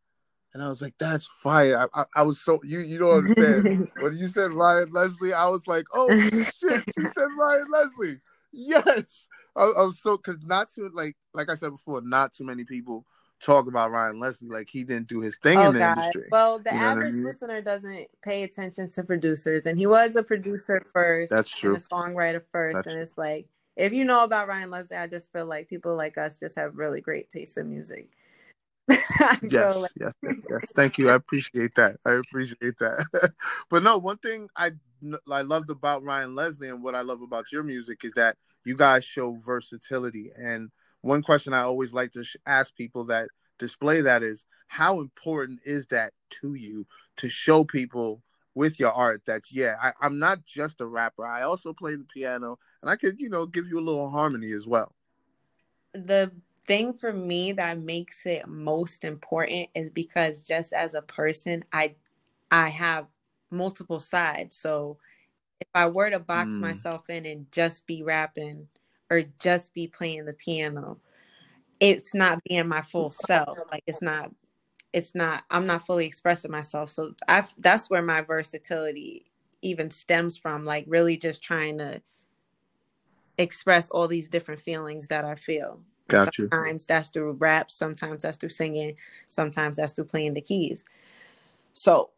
[0.54, 1.88] and I was like, that's fire.
[1.94, 5.48] I, I, I was so you you don't understand when you said Ryan Leslie, I
[5.48, 8.20] was like, oh shit, she said Ryan Leslie,
[8.52, 9.28] yes.
[9.56, 12.64] I, I was so because not too like like I said before, not too many
[12.64, 13.04] people
[13.40, 15.98] talk about Ryan Leslie like he didn't do his thing oh in the god.
[15.98, 16.28] industry.
[16.30, 17.24] Well, the You know what I average mean?
[17.24, 21.30] listener doesn't pay attention to producers, and he was a producer first.
[21.30, 21.74] That's true.
[21.74, 23.02] And a songwriter first, That's and true.
[23.02, 23.46] it's like
[23.76, 26.76] if you know about Ryan Leslie, I just feel like people like us just have
[26.76, 28.08] really great taste in music.
[29.42, 30.72] Yes, like- yes, yes, yes.
[30.74, 31.10] Thank you.
[31.10, 31.96] I appreciate that.
[32.04, 33.32] I appreciate that.
[33.70, 34.72] but no, one thing I
[35.30, 38.76] I loved about Ryan Leslie and what I love about your music is that you
[38.76, 40.30] guys show versatility.
[40.36, 40.70] And
[41.02, 45.60] one question I always like to sh- ask people that display that is how important
[45.64, 48.22] is that to you to show people
[48.54, 51.24] with your art that yeah, I, I'm not just a rapper.
[51.26, 54.52] I also play the piano and I could you know give you a little harmony
[54.52, 54.94] as well.
[55.92, 56.30] the
[56.66, 61.94] thing for me that makes it most important is because just as a person i
[62.50, 63.06] i have
[63.50, 64.98] multiple sides so
[65.60, 66.60] if i were to box Mm.
[66.60, 68.68] myself in and just be rapping
[69.10, 70.98] or just be playing the piano
[71.80, 74.30] it's not being my full self like it's not
[74.92, 79.24] it's not i'm not fully expressing myself so i that's where my versatility
[79.62, 82.00] even stems from like really just trying to
[83.38, 86.48] express all these different feelings that i feel Got you.
[86.50, 90.84] Sometimes that's through rap, sometimes that's through singing, sometimes that's through playing the keys.
[91.74, 92.10] So,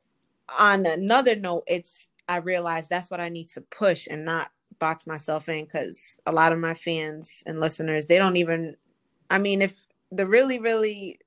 [0.58, 5.06] on another note, it's I realize that's what I need to push and not box
[5.06, 8.76] myself in because a lot of my fans and listeners they don't even.
[9.30, 11.20] I mean, if the really, really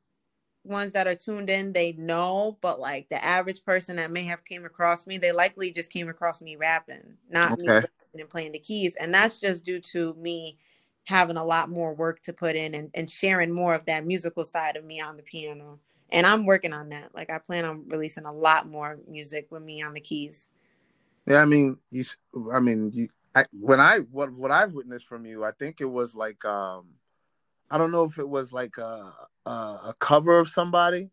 [0.66, 4.46] ones that are tuned in, they know, but like the average person that may have
[4.46, 7.82] came across me, they likely just came across me rapping, not me Okay.
[7.82, 10.58] rapping and playing the keys, and that's just due to me
[11.06, 14.44] having a lot more work to put in and, and sharing more of that musical
[14.44, 15.80] side of me on the piano.
[16.12, 17.14] And I'm working on that.
[17.16, 20.50] Like I plan on releasing a lot more music with me on the keys.
[21.28, 22.04] Yeah, I mean, you.
[22.54, 23.10] i mean, you.
[23.36, 26.86] I, when I what what I've witnessed from you, I think it was like um,
[27.72, 29.14] I don't know if it was like a
[29.46, 31.10] a, a cover of somebody,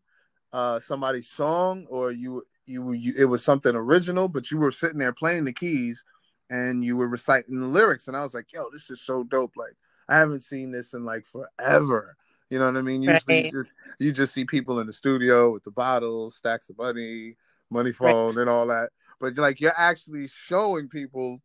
[0.53, 4.99] uh, somebody's song, or you you you it was something original, but you were sitting
[4.99, 6.03] there playing the keys,
[6.49, 9.53] and you were reciting the lyrics, and I was like, yo, this is so dope.
[9.57, 9.75] Like
[10.07, 12.15] I haven't seen this in like forever.
[12.51, 13.01] You know what I mean?
[13.01, 13.45] Usually, Right.
[13.45, 17.35] you just you just see people in the studio with the bottles, stacks of money,
[17.71, 18.13] money Right.
[18.13, 18.89] phone, and all that
[19.21, 21.39] but like you're actually showing people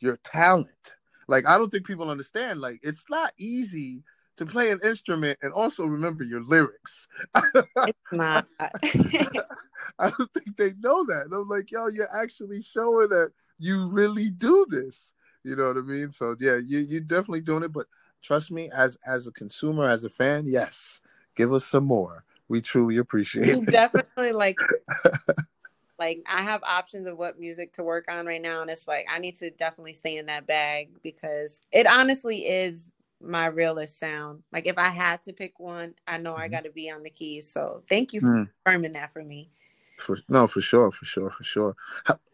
[0.00, 0.94] your talent.
[1.26, 2.60] Like I don't think people understand.
[2.60, 4.02] Like it's not easy
[4.36, 7.08] to play an instrument and also remember your lyrics.
[7.34, 8.46] It's not.
[8.60, 11.22] I don't think they know that.
[11.24, 15.14] And I'm like, yo, you're actually showing that you really do this.
[15.44, 16.12] You know what I mean?
[16.12, 17.72] So yeah, you you're definitely doing it.
[17.72, 17.86] But
[18.22, 21.00] trust me, as as a consumer, as a fan, yes,
[21.36, 22.24] give us some more.
[22.48, 23.66] We truly appreciate it.
[23.66, 24.58] definitely like
[25.98, 29.06] like I have options of what music to work on right now and it's like
[29.10, 34.42] I need to definitely stay in that bag because it honestly is my realest sound.
[34.52, 36.52] Like if I had to pick one, I know I Mhm.
[36.52, 37.50] got to be on the keys.
[37.50, 38.50] So thank you for Mm.
[38.64, 39.50] confirming that for me.
[39.98, 41.76] For no, for sure, for sure, for sure.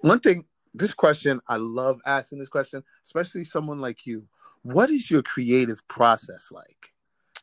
[0.01, 4.29] One thing, this question, I love asking this question, especially someone like you.
[4.63, 6.93] What is your creative process like?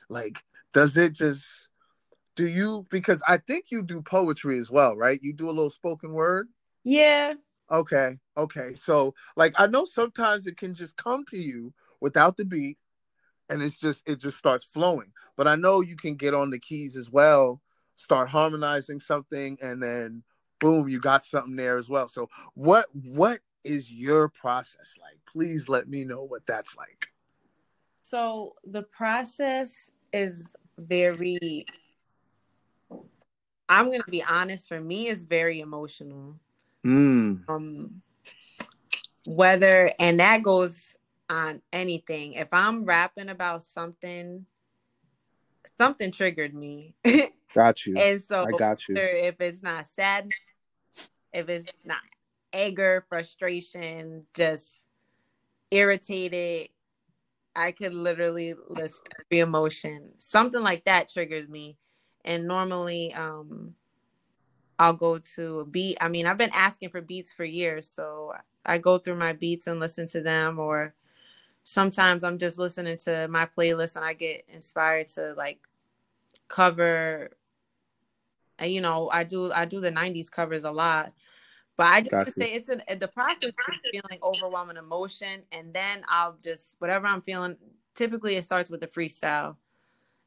[0.09, 1.69] Like, does it just
[2.41, 5.19] do you because I think you do poetry as well, right?
[5.21, 6.47] You do a little spoken word.
[6.83, 7.35] Yeah.
[7.69, 8.73] Okay, okay.
[8.73, 12.79] So, like, I know sometimes it can just come to you without the beat,
[13.47, 15.11] and it's just it just starts flowing.
[15.37, 17.61] But I know you can get on the keys as well,
[17.95, 20.23] start harmonizing something, and then
[20.59, 22.07] boom, you got something there as well.
[22.07, 25.19] So, what what is your process like?
[25.31, 27.09] Please let me know what that's like.
[28.01, 30.43] So the process is
[30.79, 31.65] very
[33.71, 36.35] I'm going to be honest for me it's very emotional.
[36.85, 37.47] Mm.
[37.47, 38.01] Um
[39.25, 40.97] whether and that goes
[41.29, 42.33] on anything.
[42.33, 44.45] If I'm rapping about something,
[45.77, 46.95] something triggered me.
[47.55, 47.97] Got you.
[47.97, 48.95] and so I got you.
[48.97, 50.33] if it's not sadness,
[51.33, 51.99] if it's not
[52.53, 54.73] anger, frustration, just
[55.69, 56.69] irritated,
[57.55, 60.11] I could literally list every emotion.
[60.19, 61.77] Something like that triggers me.
[62.25, 63.75] And normally um
[64.79, 65.97] I'll go to a beat.
[66.01, 68.33] I mean, I've been asking for beats for years, so
[68.65, 70.93] I go through my beats and listen to them or
[71.63, 75.59] sometimes I'm just listening to my playlist and I get inspired to like
[76.47, 77.31] cover
[78.59, 81.11] and you know, I do I do the 90s covers a lot.
[81.77, 82.43] But I just Got would you.
[82.43, 87.21] say it's an the process is feeling overwhelming emotion and then I'll just whatever I'm
[87.21, 87.57] feeling
[87.95, 89.57] typically it starts with a freestyle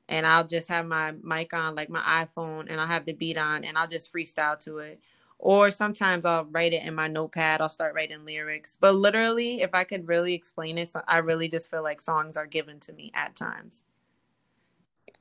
[0.08, 3.38] and I'll just have my mic on like my iPhone and I'll have the beat
[3.38, 5.00] on and I'll just freestyle to it.
[5.38, 7.60] Or sometimes I'll write it in my notepad.
[7.60, 8.78] I'll start writing lyrics.
[8.80, 12.36] But literally, if I could really explain it, so I really just feel like songs
[12.36, 13.84] are given to me at times.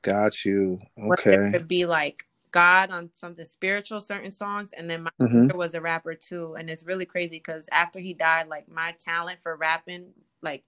[0.02, 0.80] Got you.
[0.98, 1.34] Okay.
[1.34, 5.58] it could be like God on something spiritual, certain songs, and then my hmm brother
[5.58, 6.54] was a rapper too.
[6.54, 10.06] And it's really crazy because after he died, like my talent for rapping,
[10.42, 10.64] like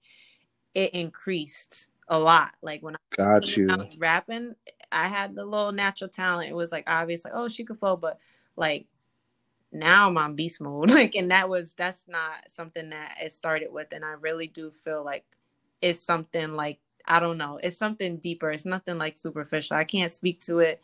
[0.73, 2.53] it increased a lot.
[2.61, 3.69] Like when I Got was you.
[3.69, 4.55] out rapping,
[4.91, 6.49] I had the little natural talent.
[6.49, 8.19] It was like obvious, like oh she could flow, but
[8.55, 8.87] like
[9.71, 10.89] now I'm on beast mode.
[10.91, 14.71] Like and that was that's not something that it started with, and I really do
[14.71, 15.25] feel like
[15.81, 18.49] it's something like I don't know, it's something deeper.
[18.51, 19.77] It's nothing like superficial.
[19.77, 20.81] I can't speak to it.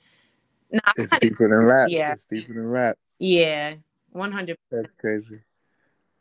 [0.72, 1.90] No, It's not- deeper than rap.
[1.92, 2.14] Yeah.
[2.14, 2.98] It's deeper than rap.
[3.20, 3.76] yeah,
[4.12, 4.58] one hundred.
[4.72, 5.40] That's crazy.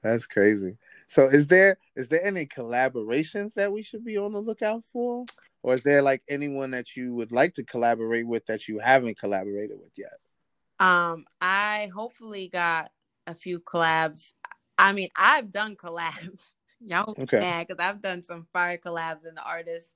[0.02, 0.76] That's crazy.
[1.12, 5.26] So is there is there any collaborations that we should be on the lookout for?
[5.62, 9.18] Or is there like anyone that you would like to collaborate with that you haven't
[9.18, 10.14] collaborated with yet?
[10.80, 12.92] Um, I hopefully got
[13.26, 14.32] a few collabs.
[14.78, 16.52] I mean, I've done collabs.
[16.80, 17.40] Y'all Okay.
[17.40, 19.92] mad because I've done some fire collabs and the artists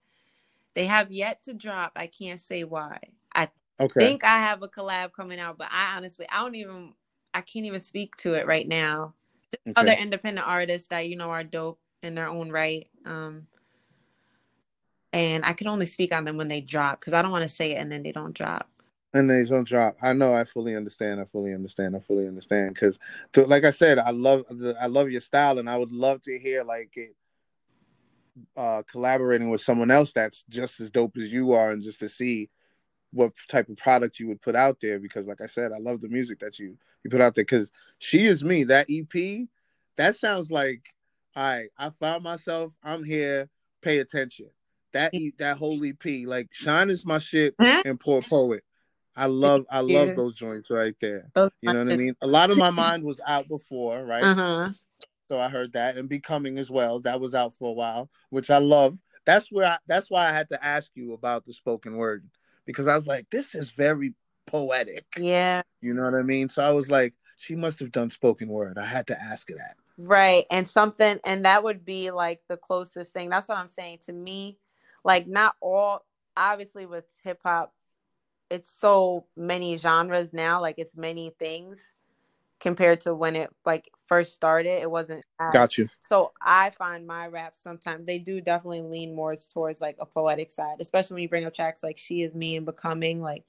[0.74, 1.92] they have yet to drop.
[1.96, 2.98] I can't say why.
[3.34, 3.48] I
[3.80, 4.00] Okay.
[4.00, 6.92] think I have a collab coming out, but I honestly I don't even
[7.32, 9.14] I can't even speak to it right now.
[9.54, 9.72] Okay.
[9.76, 12.88] Other independent artists that you know are dope in their own right.
[13.04, 13.46] Um
[15.12, 17.48] and I can only speak on them when they drop because I don't want to
[17.48, 18.68] say it and then they don't drop.
[19.14, 19.96] and they don't drop.
[20.02, 20.34] I know.
[20.34, 21.20] I fully understand.
[21.20, 21.96] I fully understand.
[21.96, 22.74] I fully understand.
[22.74, 22.98] Because,
[23.34, 26.38] like I said, I love the, I love your style, and I would love to
[26.38, 27.14] hear like it
[28.54, 32.08] uh collaborating with someone else that's just as dope as you are, and just to
[32.08, 32.50] see
[33.12, 34.98] what type of product you would put out there.
[34.98, 37.44] Because, like I said, I love the music that you you put out there.
[37.44, 38.64] Because she is me.
[38.64, 39.46] That EP,
[39.96, 40.82] that sounds like,
[41.34, 41.68] all right.
[41.78, 42.72] I found myself.
[42.82, 43.48] I'm here.
[43.82, 44.46] Pay attention.
[44.92, 48.64] That that whole EP, like Shine is my shit, and Poor Poet.
[49.16, 51.30] I love I love those joints right there.
[51.34, 52.14] You know what I mean?
[52.20, 54.22] A lot of my mind was out before, right?
[54.22, 54.70] Uh-huh.
[55.28, 57.00] So I heard that and Becoming as well.
[57.00, 58.96] That was out for a while, which I love.
[59.24, 62.28] That's where I, that's why I had to ask you about the spoken word
[62.66, 64.14] because I was like, this is very
[64.46, 65.04] poetic.
[65.16, 65.62] Yeah.
[65.80, 66.48] You know what I mean?
[66.48, 68.78] So I was like, she must have done spoken word.
[68.78, 69.76] I had to ask her that.
[69.98, 70.44] Right.
[70.50, 73.30] And something, and that would be like the closest thing.
[73.30, 74.58] That's what I'm saying to me.
[75.04, 76.04] Like, not all,
[76.36, 77.72] obviously, with hip hop,
[78.50, 80.60] it's so many genres now.
[80.60, 81.80] Like, it's many things
[82.60, 84.80] compared to when it like first started.
[84.82, 85.88] It wasn't as, Got you.
[86.00, 90.50] So I find my raps sometimes they do definitely lean more towards like a poetic
[90.50, 93.44] side, especially when you bring up tracks like "She Is Me" and "Becoming." Like,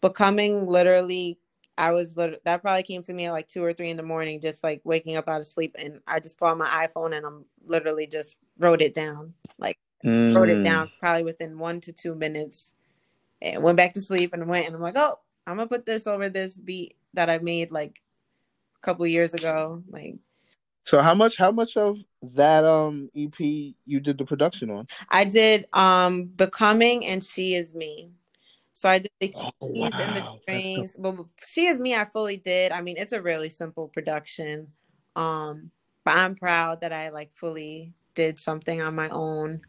[0.00, 1.38] "Becoming" literally,
[1.76, 4.40] I was that probably came to me at like two or three in the morning,
[4.40, 7.24] just like waking up out of sleep, and I just pull out my iPhone and
[7.26, 10.64] I'm literally just wrote it down, like wrote it Mm.
[10.64, 12.74] down probably within one to two minutes,
[13.42, 16.06] and went back to sleep and went and I'm like, oh, I'm gonna put this
[16.06, 18.00] over this beat that I made like
[18.82, 20.16] a couple years ago, like.
[20.86, 24.86] So how much how much of that um EP you did the production on?
[25.08, 28.10] I did um Becoming and She Is Me.
[28.72, 30.40] So I did the Oh, keys and the wow.
[30.46, 30.96] That's strings.
[30.98, 31.16] But
[31.46, 32.72] She Is Me I fully did.
[32.72, 34.68] I mean, it's a really simple production.
[35.16, 35.70] Um
[36.04, 39.60] but I'm proud that I like fully did something on my own.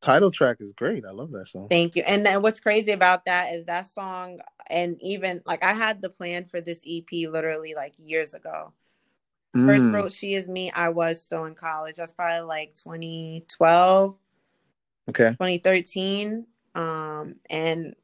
[0.00, 1.04] Title track is great.
[1.04, 1.68] I love that song.
[1.68, 2.02] Thank you.
[2.06, 6.08] And then what's crazy about that is that song and even like I had the
[6.08, 8.72] plan for this EP literally like years ago.
[9.54, 9.94] First Mm.
[9.94, 11.96] wrote She Is Me, I was still in college.
[11.96, 14.16] That's probably like 2012.
[15.10, 15.30] Okay.
[15.30, 16.46] 2013
[16.76, 17.96] um and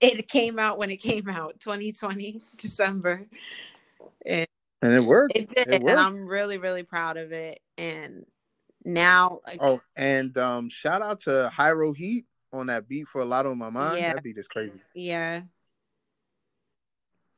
[0.00, 3.26] it came out when it came out 2020 december
[4.26, 4.46] and
[4.82, 5.34] And it worked.
[5.34, 8.26] it did It and i'm really really proud of it and
[8.84, 13.24] now like, Oh, and um, shout out to Hyro Heat on that beat for a
[13.24, 13.98] lot on my mind.
[14.00, 14.14] Yeah.
[14.14, 14.80] That beat is crazy.
[14.94, 15.42] yeah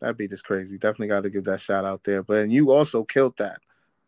[0.00, 0.76] That beat is crazy.
[0.78, 2.22] Definitely got to give that shout out there.
[2.22, 3.58] But and you also killed that.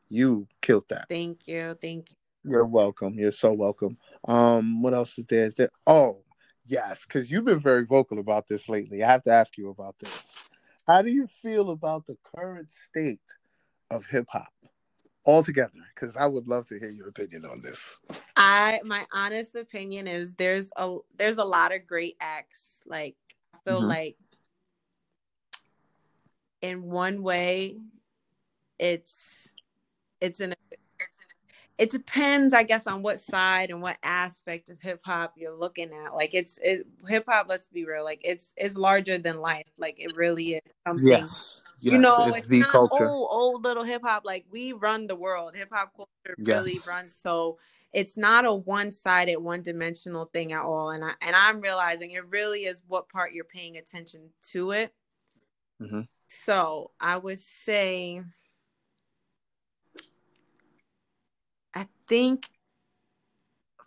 [0.08, 1.06] You killed that.
[1.08, 1.76] Thank you.
[1.80, 2.16] Thank you.
[2.50, 3.14] You're welcome.
[3.18, 3.98] You're so welcome.
[4.26, 5.44] Um, what else is there?
[5.44, 5.70] Is there?
[5.86, 6.22] Oh,
[6.64, 9.02] yes, because you've been very vocal about this lately.
[9.02, 10.24] I have to ask you about this.
[10.86, 13.20] How do you feel about the current state
[13.90, 14.52] of hip hop
[15.28, 15.70] altogether?
[15.94, 18.00] Because I would love to hear your opinion on this.
[18.36, 22.82] I my honest opinion is there's a there's a lot of great acts.
[22.86, 23.16] Like
[23.54, 23.88] I feel Mhm.
[23.88, 24.16] like
[26.62, 27.78] in one way
[28.78, 29.52] it's
[30.20, 30.54] it's an
[31.78, 35.90] it depends i guess on what side and what aspect of hip hop you're looking
[35.92, 39.66] at like it's it hip hop let's be real like it's it's larger than life
[39.78, 43.08] like it really is something Yes, yes, you know it's, it's, the not culture.
[43.08, 46.08] old old little hip hop like we run the world hip hop culture
[46.44, 46.86] really Yes.
[46.86, 47.58] runs so
[47.92, 52.64] it's not a one-sided one-dimensional thing at all and i and i'm realizing it really
[52.64, 54.92] is what part you're paying attention to it
[55.80, 56.08] Mhm.
[56.28, 58.20] so i would say
[61.74, 62.50] i think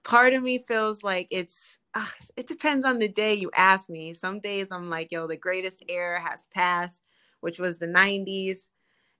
[0.04, 2.06] part of me feels like it's uh,
[2.38, 4.14] it depends on the day you ask me.
[4.14, 7.02] Some days i'm like yo the greatest era has passed
[7.42, 8.70] which was the 90s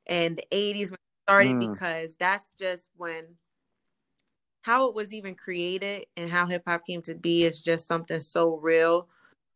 [0.08, 1.74] and the 80s when it started Mm.
[1.74, 3.26] because that's just when
[4.64, 8.20] how it was even created and how hip hop came to be is just something
[8.20, 9.08] so real.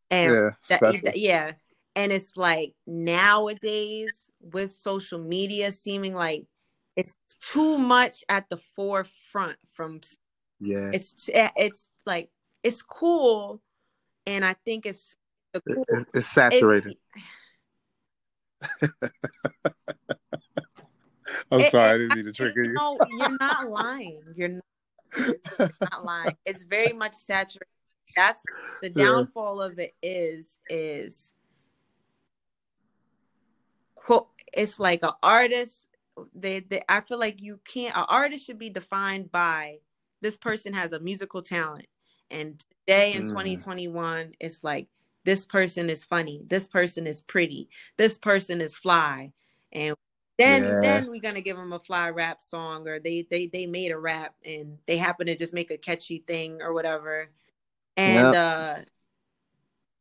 [0.10, 1.51] And Yeah, that, that- yeah.
[1.95, 6.45] And it's like nowadays with social media seeming like
[6.96, 10.00] it's too much at the forefront from
[10.60, 10.89] yeah.
[10.93, 12.30] it's eh, it's like
[12.64, 13.62] it's cool
[14.26, 15.16] and i think it's
[15.54, 16.98] cool it's, it's saturated.
[21.52, 22.74] I'm it- sorry, I didn't mean to trigger you.
[22.74, 24.22] No, you're not lying.
[24.36, 24.64] You're not,
[25.18, 26.38] you're not lying.
[26.46, 27.68] It's very much saturated.
[28.16, 28.41] That's
[28.82, 29.06] the Yeah.
[29.06, 31.34] downfall of it is is
[33.96, 35.85] quote it's like an artist
[36.34, 39.80] they, they I feel like you can't an artist should be defined by
[40.22, 41.88] this person has a musical talent
[42.32, 43.28] and today in Mhm.
[43.28, 44.88] 2021 it's like
[45.26, 49.32] this person is funny this person is pretty this person is fly
[49.74, 49.95] and
[50.38, 50.82] then Yeah.
[50.82, 53.97] then we're gonna give them a fly rap song or they they they made a
[53.97, 57.30] rap and they happen to just make a catchy thing or whatever
[57.97, 58.78] and uh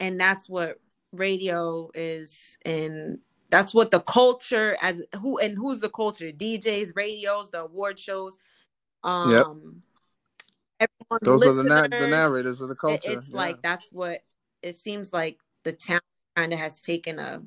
[0.01, 0.79] and that's what
[1.13, 3.19] radio is and
[3.55, 8.37] that's what the culture as who and who's the culture djs radios the award shows
[9.05, 9.31] um
[10.81, 10.91] Yep.
[11.21, 12.99] everyone Those are the na- the narrators of the culture.
[13.05, 13.37] it's yeah.
[13.37, 14.25] like that's what
[14.63, 16.01] it seems like the town
[16.35, 17.43] kind of has taken a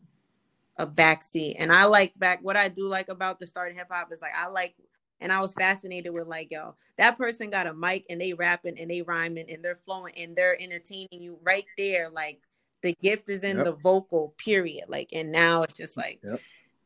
[0.77, 4.09] a backseat and i like back what i do like about the start of hip-hop
[4.13, 4.75] is like i like
[5.19, 8.79] and i was fascinated with like yo that person got a mic and they rapping
[8.79, 12.39] and they rhyming and they're flowing and they're entertaining you right there like
[12.81, 13.65] the gift is in Yep.
[13.65, 16.41] the vocal period like and now it's just like Yep.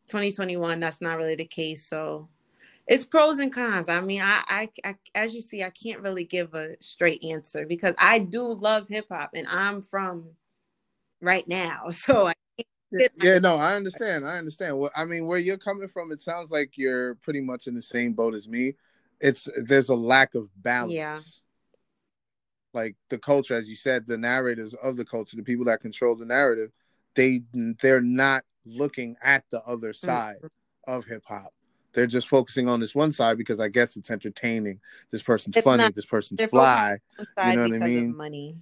[0.08, 2.28] 2021 that's not really the case so
[2.88, 6.24] it's pros and cons i mean I, I i as you see i can't really
[6.24, 10.30] give a straight answer because i do love hip-hop and i'm from
[11.22, 12.34] right now so I
[13.24, 14.28] Yeah, no, I understand.
[14.28, 14.78] I understand.
[14.78, 17.82] Well, I mean, where you're coming from, it sounds like you're pretty much in the
[17.82, 18.76] same boat as me.
[19.20, 20.94] It's there's a lack of balance.
[20.94, 21.18] Yeah.
[22.74, 26.16] Like the culture, as you said, the narrators of the culture, the people that control
[26.16, 26.72] the narrative,
[27.16, 27.42] they
[27.82, 30.38] they're not looking at the other side
[30.88, 31.54] of hip hop.
[31.94, 34.80] They're just focusing on this one side because I guess it's entertaining.
[35.12, 35.84] This person's It's funny.
[35.84, 37.00] not- this person's fly.
[37.20, 38.16] You know what I mean?
[38.16, 38.58] money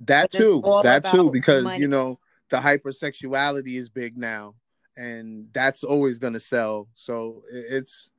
[0.00, 0.62] That But too.
[0.82, 1.80] That too, because money.
[1.82, 2.18] you know
[2.50, 4.54] the hypersexuality is big now,
[4.96, 6.88] and that's always going to sell.
[6.94, 8.10] So it's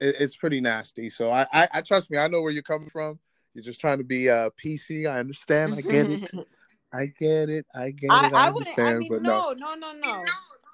[0.00, 1.08] it's pretty nasty.
[1.08, 2.18] So I, I I trust me.
[2.18, 3.18] I know where you're coming from.
[3.54, 5.08] You're just trying to be uh PC.
[5.08, 5.74] I understand.
[5.74, 6.30] I get it.
[6.92, 7.66] I get it.
[7.74, 8.34] I get I, it.
[8.34, 8.88] I, I understand.
[8.88, 9.52] I mean, but no.
[9.52, 10.24] no, no, no, no.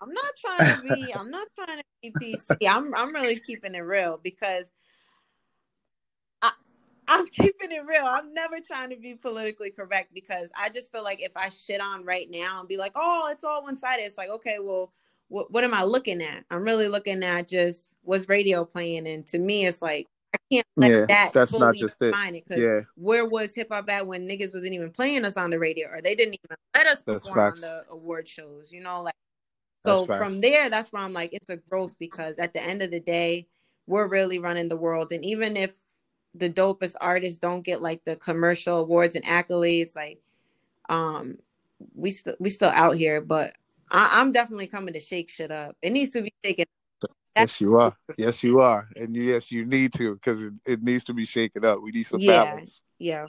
[0.02, 1.14] I'm not trying to be.
[1.14, 2.56] I'm not trying to be PC.
[2.68, 2.94] I'm.
[2.94, 4.70] I'm really keeping it real because
[6.42, 6.52] I.
[7.08, 8.04] I'm keeping it real.
[8.04, 11.80] I'm never trying to be politically correct because I just feel like if I shit
[11.80, 14.92] on right now and be like, "Oh, it's all one sided," it's like, okay, well,
[15.28, 16.44] what what am I looking at?
[16.50, 20.66] I'm really looking at just what's radio playing, and to me, it's like I can't
[20.76, 23.88] let Yeah, that that's fully not just define it because Yeah, where was hip hop
[23.90, 26.86] at when niggas wasn't even playing us on the radio or they didn't even let
[26.86, 29.14] us That's perform on the award shows, you know, like
[29.86, 30.40] so That's from facts.
[30.42, 33.46] there that's where I'm like it's a growth because at the end of the day,
[33.86, 35.12] we're really running the world.
[35.12, 35.74] And even if
[36.34, 40.20] the dopest artists don't get like the commercial awards and accolades, like
[40.88, 41.38] um
[41.94, 43.54] we still we still out here, but
[43.90, 45.76] I, I'm definitely coming to shake shit up.
[45.82, 46.66] It needs to be shaken.
[47.40, 47.96] Yes, you are.
[48.16, 48.88] Yes, you are.
[48.96, 51.80] And yes, you need to because it, it needs to be shaken up.
[51.82, 52.44] We need some Yeah.
[52.44, 52.82] balance.
[52.98, 53.26] Yeah.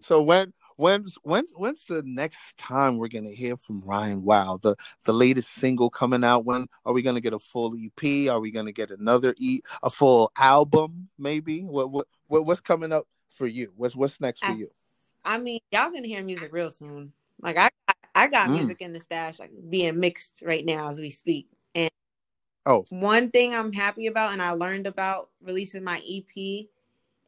[0.00, 4.58] So when when's when's when's the next time we're gonna hear from Ryan Wow?
[4.62, 6.44] The the latest single coming out.
[6.44, 8.28] When are we gonna get a full EP?
[8.28, 11.08] Are we gonna get another e a full album?
[11.18, 11.60] Maybe.
[11.62, 13.72] What what, what what's coming up for you?
[13.76, 14.68] What's what's next for As- you?
[15.24, 17.12] I mean, y'all gonna hear music real soon.
[17.42, 17.68] Like I,
[18.14, 18.54] I got Mm.
[18.54, 21.48] music in the stash, like being mixed right now as we speak.
[22.66, 22.84] Oh.
[22.90, 26.66] one thing I'm happy about, and I learned about releasing my EP,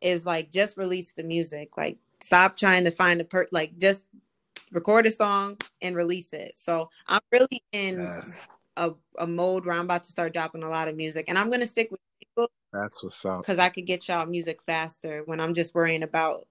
[0.01, 1.77] is like just release the music.
[1.77, 4.05] Like stop trying to find a per, like just
[4.73, 6.57] record a song and release it.
[6.57, 10.69] So I'm really in Yes, a, a mode where I'm about to start dropping a
[10.69, 13.43] lot of music, and I'm gonna stick with people that's what's up.
[13.43, 16.47] because I could get y'all music faster when I'm just worrying about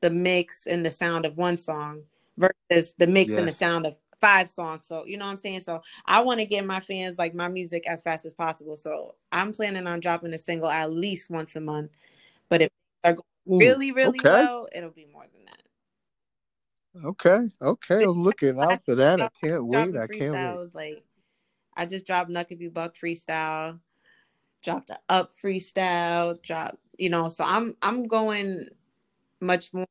[0.00, 2.02] the mix and the sound of one song
[2.36, 4.86] versus the mix and the sound of five songs.
[4.86, 5.60] So you know what I'm saying?
[5.60, 8.76] So I want to get my fans like my music as fast as possible.
[8.76, 11.90] So I'm planning on dropping a single at least once a month.
[12.48, 12.70] But if
[13.02, 14.30] they're going really, really okay.
[14.30, 17.04] well, it'll be more than that.
[17.04, 18.04] Okay, okay.
[18.04, 19.20] I'm looking out for that.
[19.20, 19.96] I can't wait.
[19.96, 20.74] I can't wait.
[20.74, 21.04] Like
[21.76, 23.80] I just dropped Nuckabee Buck freestyle,
[24.62, 27.28] dropped the Up freestyle, dropped, you know.
[27.28, 28.68] So I'm I'm going
[29.40, 29.86] much more.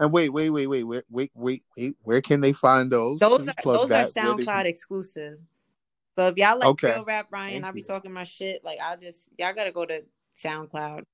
[0.00, 1.94] And wait, wait, wait, wait, wait, wait, wait, wait.
[2.02, 3.20] Where can they find those?
[3.20, 5.38] Those are those are SoundCloud exclusive.
[6.16, 6.94] So if y'all like Okay.
[6.94, 8.64] real rap Ryan, I'll be talking my shit.
[8.64, 10.02] Like I'll just y'all gotta go to
[10.42, 11.04] SoundCloud.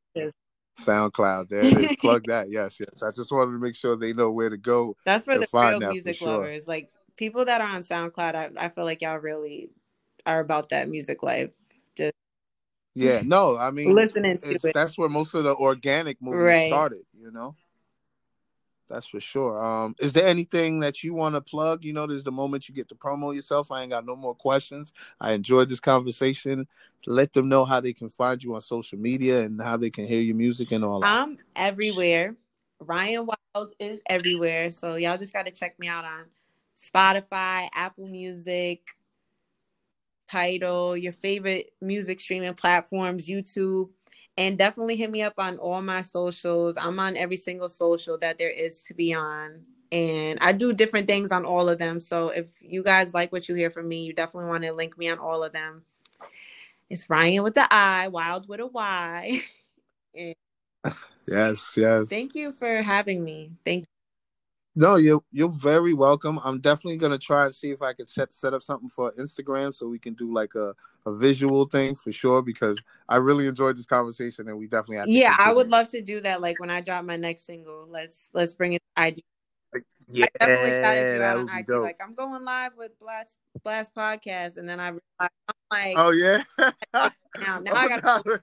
[0.78, 1.48] SoundCloud.
[1.48, 1.96] There it is.
[1.96, 2.48] Plug that.
[2.50, 3.02] Yes, yes.
[3.02, 4.96] I just wanted to make sure they know where to go.
[5.04, 6.28] That's for the real music sure.
[6.28, 6.68] lovers.
[6.68, 9.70] Like people that are on SoundCloud, I, I feel like y'all really
[10.26, 11.50] are about that music life.
[11.96, 12.14] Just
[12.94, 14.72] Yeah, no, I mean, listening to it.
[14.74, 16.66] that's where most of the organic movement Right.
[16.68, 17.02] started.
[17.18, 17.56] You know,
[18.88, 19.64] that's for sure.
[19.64, 21.84] Um, is there anything that you want to plug?
[21.84, 23.72] You know, there's the moment you get to promo yourself.
[23.72, 24.92] I ain't got no more questions.
[25.20, 26.66] I enjoyed this conversation.
[27.06, 30.06] Let them know how they can find you on social media and how they can
[30.06, 31.06] hear your music and all that.
[31.06, 32.36] I'm everywhere.
[32.80, 34.70] Ryan Wild is everywhere.
[34.70, 36.24] So y'all just gotta check me out on
[36.76, 38.82] Spotify, Apple Music,
[40.28, 43.90] Tidal, your favorite music streaming platforms, YouTube.
[44.36, 46.76] And definitely hit me up on all my socials.
[46.76, 49.62] I'm on every single social that there is to be on.
[49.90, 52.00] And I do different things on all of them.
[52.00, 54.98] So if you guys like what you hear from me, you definitely want to link
[54.98, 55.84] me on all of them.
[56.90, 59.40] It's Ryan with the I, Wild with a Y.
[60.14, 60.34] and
[61.26, 62.08] yes, yes.
[62.08, 63.52] Thank you for having me.
[63.64, 63.86] Thank
[64.78, 66.38] No, you're you're very welcome.
[66.44, 69.74] I'm definitely gonna try and see if I can set set up something for Instagram
[69.74, 70.74] so we can do like a,
[71.06, 75.06] a visual thing for sure because I really enjoyed this conversation and we definitely have
[75.06, 76.42] to Yeah, I would love to do that.
[76.42, 79.22] Like when I drop my next single, let's let's bring it to IG.
[80.08, 81.66] Yeah, I definitely shouted you that out on IG.
[81.66, 81.82] dope.
[81.82, 86.10] Like I'm going live with Blast Blast Podcast, and then I realized I'm like, oh
[86.10, 86.44] yeah.
[86.94, 88.22] now, now Oh, I gotta.
[88.26, 88.38] no.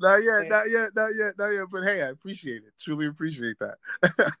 [0.00, 1.66] not yet, not yet, not yet, not yet.
[1.70, 2.72] But hey, I appreciate it.
[2.80, 3.76] Truly appreciate that.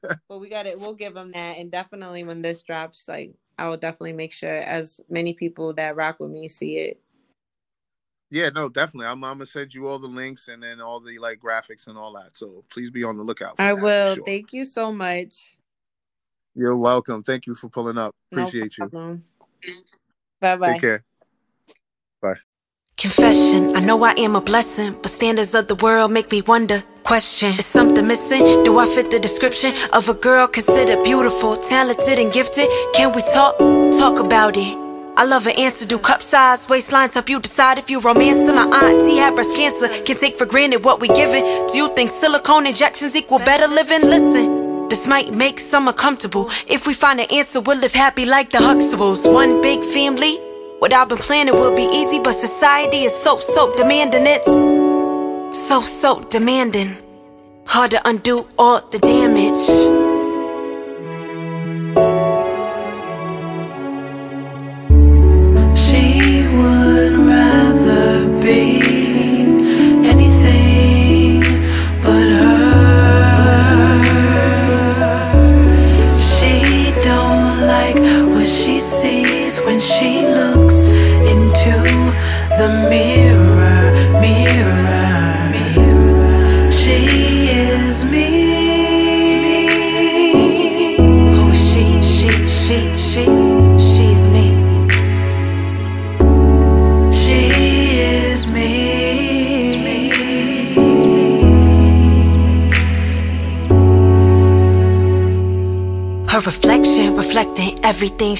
[0.28, 0.78] But we got it.
[0.80, 4.54] We'll give them that, and definitely when this drops, like I will definitely make sure
[4.54, 7.00] as many people that rock with me see it.
[8.30, 9.06] yeah, no, definitely.
[9.06, 11.96] I'm, I'm gonna send you all the links and then all the like graphics and
[11.96, 12.30] all that.
[12.36, 13.54] So please be on the lookout.
[13.58, 14.16] I will.
[14.16, 14.24] sure.
[14.24, 15.56] Thank you so much.
[16.54, 17.22] You're welcome.
[17.22, 18.14] Thank you for pulling up.
[18.30, 19.20] Appreciate you.
[20.40, 20.72] Bye bye.
[20.72, 21.04] Take care.
[22.22, 22.34] Bye.
[22.96, 26.82] Confession, I know I am a blessing, but standards of the world make me wonder.
[27.02, 28.62] Question, is something missing?
[28.62, 32.66] Do I fit the description of a girl considered beautiful, talented, and gifted?
[32.94, 33.58] Can we talk?
[33.98, 34.78] Talk about it.
[35.16, 35.86] I love an answer.
[35.86, 39.88] Do cup size, waistlines help you decide if you romance My auntie had breast cancer.
[40.04, 41.44] Can take for granted what we given.
[41.66, 44.02] Do you think silicone injections equal better living?
[44.02, 44.63] Listen,
[44.94, 46.48] this might make some uncomfortable.
[46.68, 49.20] If we find an answer, we'll live happy like the Huxtables.
[49.24, 50.36] One big family.
[50.78, 54.22] What I've been planning will be easy, but society is so, so demanding.
[54.24, 56.90] It's so, so demanding.
[57.66, 59.64] Hard to undo all the damage.
[65.84, 66.06] She
[66.56, 68.83] would rather be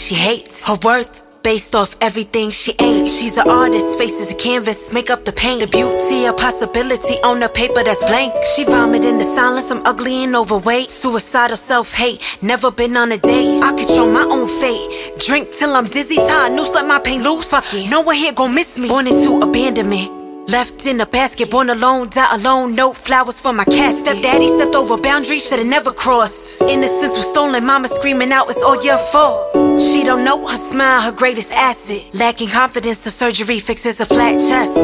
[0.05, 0.63] she hates.
[0.65, 1.11] Her worth
[1.43, 3.09] based off everything she ain't.
[3.09, 5.61] She's an artist, faces a canvas, make up the paint.
[5.61, 8.33] The beauty of possibility on a paper that's blank.
[8.55, 10.91] She vomit in the silence, I'm ugly and overweight.
[10.91, 13.63] Suicidal self hate, never been on a date.
[13.63, 15.19] I control my own fate.
[15.21, 17.45] Drink till I'm dizzy, tie a noose, let my pain loose.
[17.49, 18.89] Fuck it, no one here gon' miss me.
[18.89, 20.24] Born into abandonment.
[20.49, 22.75] Left in a basket, born alone, die alone.
[22.75, 23.95] No flowers for my cat.
[23.95, 26.61] Stepdaddy stepped over boundaries, should've never crossed.
[26.63, 29.53] Innocence was stolen, mama screaming out, it's all your fault.
[29.81, 32.05] She don't know her smile, her greatest asset.
[32.15, 34.77] Lacking confidence, the surgery fixes a flat chest.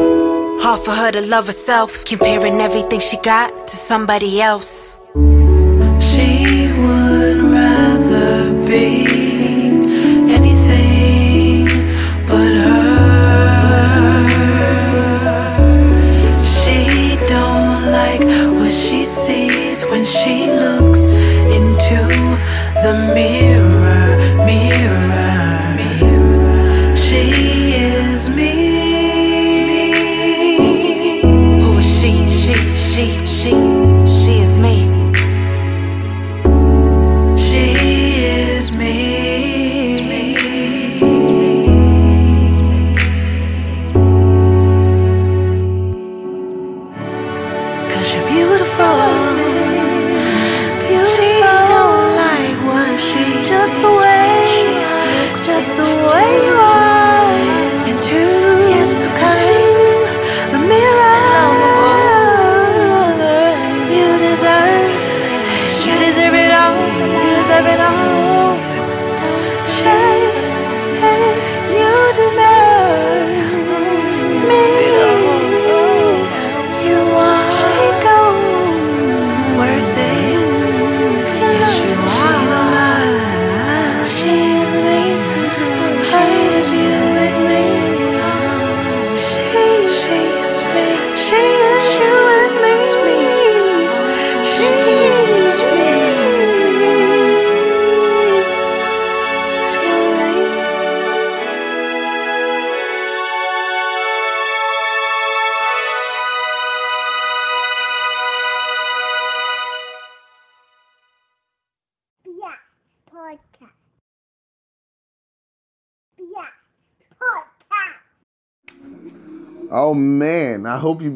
[0.63, 4.99] Hard for her to love herself, comparing everything she got to somebody else.
[5.99, 9.10] She would rather be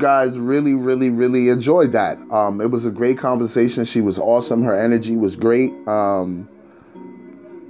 [0.06, 2.20] guys really, really, really enjoyed that.
[2.30, 3.86] Um, it was a great conversation.
[3.86, 4.62] She was awesome.
[4.62, 5.72] Her energy was great.
[5.88, 6.48] Um,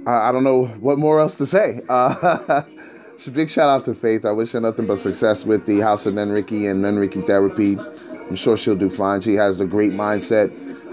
[0.06, 1.80] I, I don't know what more else to say.
[1.88, 2.62] Uh,
[3.32, 4.26] big shout out to Faith.
[4.26, 7.78] I wish her nothing but success with the House of Nenriki and Nenriki Therapy.
[8.28, 9.22] I'm sure she'll do fine.
[9.22, 10.52] She has the great mindset.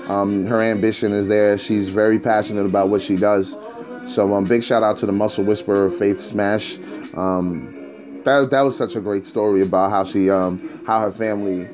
[0.09, 1.57] Um, her ambition is there.
[1.57, 3.57] She's very passionate about what she does.
[4.05, 6.77] So, um, big shout out to the Muscle Whisperer, Faith Smash.
[7.15, 7.82] Um,
[8.25, 11.69] that that was such a great story about how she um how her family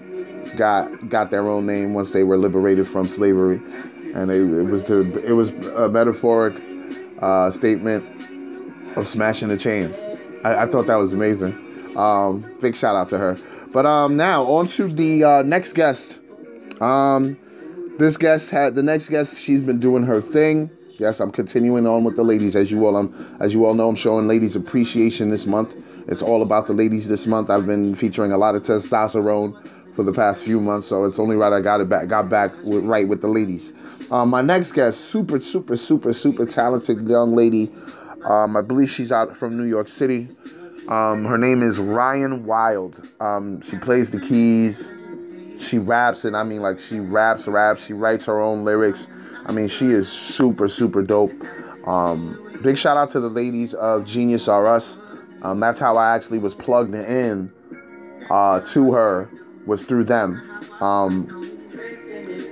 [0.58, 3.62] got got their own name once they were liberated from slavery,
[4.14, 6.62] and they, it was to it was a metaphoric
[7.20, 8.06] uh, statement
[8.98, 9.98] of smashing the chains.
[10.44, 11.98] I, I thought that was amazing.
[11.98, 13.38] Um, big shout out to her.
[13.72, 16.20] But um, now on to the uh, next guest.
[16.82, 17.38] Um,
[18.00, 19.42] this guest had the next guest.
[19.42, 20.72] She's been doing her thing.
[20.98, 22.56] Yes, I'm continuing on with the ladies.
[22.56, 25.76] As you all, um, as you all know, I'm showing ladies appreciation this month.
[26.10, 27.52] It's all about the ladies this month.
[27.52, 31.36] I've been featuring a lot of testosterone for the past few months, so it's only
[31.36, 33.74] right I got it back, got back with, right with the ladies.
[34.10, 37.72] Um, my next guest, super, super, super, super talented young lady.
[38.26, 40.30] Um, I believe she's out from New York City.
[40.88, 43.08] Um, her name is Ryan Wild.
[43.20, 44.84] Um, she plays the keys.
[45.62, 47.86] She raps, and I mean, like, she raps, raps.
[47.86, 49.10] She writes her own lyrics.
[49.46, 51.34] I mean, she is super, super dope.
[51.86, 54.98] Um, big shout out to the ladies of Genius R Us.
[55.42, 57.52] Um, that's how I actually was plugged in
[58.30, 59.30] uh, to her
[59.66, 60.42] was through them.
[60.82, 61.36] Um,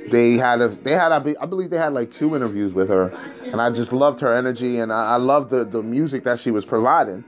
[0.09, 3.07] they had a they had I believe they had like two interviews with her,
[3.43, 6.51] and I just loved her energy and I, I loved the the music that she
[6.51, 7.23] was providing.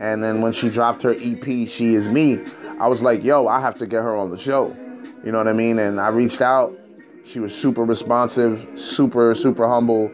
[0.00, 2.40] And then when she dropped her EP, She Is Me,
[2.80, 4.76] I was like, yo, I have to get her on the show.
[5.24, 5.78] You know what I mean?
[5.78, 6.76] And I reached out.
[7.24, 10.12] She was super responsive, super, super humble,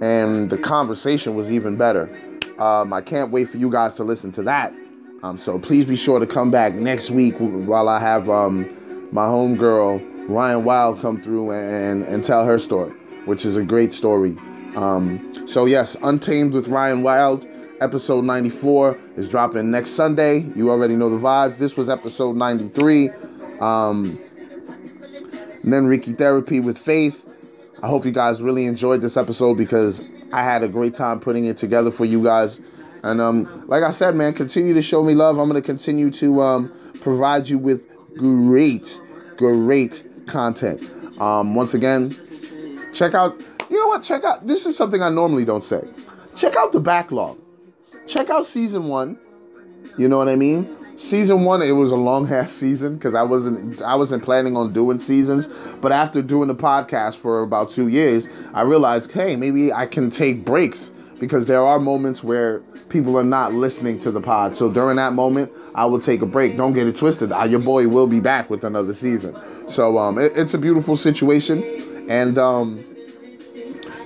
[0.00, 2.06] and the conversation was even better.
[2.58, 4.72] Um, I can't wait for you guys to listen to that.
[5.22, 8.64] Um, so please be sure to come back next week while I have um,
[9.12, 12.92] my homegirl, Ryan Wild, come through and, and tell her story,
[13.24, 14.36] which is a great story.
[14.76, 17.46] Um, so, yes, Untamed with Ryan Wild,
[17.80, 20.40] episode 94 is dropping next Sunday.
[20.54, 21.58] You already know the vibes.
[21.58, 23.10] This was episode 93.
[23.60, 24.18] Um,
[25.62, 27.24] and then Ricky Therapy with Faith.
[27.82, 30.02] I hope you guys really enjoyed this episode because
[30.36, 32.60] I had a great time putting it together for you guys.
[33.02, 35.38] And um, like I said, man, continue to show me love.
[35.38, 37.80] I'm gonna continue to um, provide you with
[38.18, 39.00] great,
[39.38, 40.82] great content.
[41.18, 42.14] Um, once again,
[42.92, 43.40] check out.
[43.70, 44.02] You know what?
[44.02, 44.46] Check out.
[44.46, 45.88] This is something I normally don't say.
[46.36, 47.38] Check out the backlog.
[48.06, 49.18] Check out season one.
[49.96, 50.76] You know what I mean?
[50.96, 54.72] Season one, it was a long ass season because I wasn't I wasn't planning on
[54.72, 55.46] doing seasons.
[55.80, 60.10] But after doing the podcast for about two years, I realized, hey, maybe I can
[60.10, 60.90] take breaks
[61.20, 64.56] because there are moments where people are not listening to the pod.
[64.56, 66.56] So during that moment, I will take a break.
[66.56, 67.32] Don't get it twisted.
[67.32, 69.36] I, your boy will be back with another season.
[69.68, 71.62] So um, it, it's a beautiful situation,
[72.08, 72.84] and um,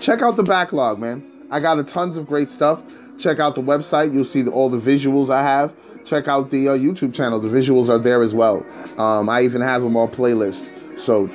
[0.01, 1.26] check out the backlog, man.
[1.51, 2.82] I got a tons of great stuff.
[3.18, 4.14] Check out the website.
[4.14, 5.74] You'll see the, all the visuals I have.
[6.05, 7.41] Check out the uh, YouTube channel.
[7.41, 8.65] The visuals are there as well.
[8.99, 10.73] Um, I even have them on playlist.
[10.99, 11.29] So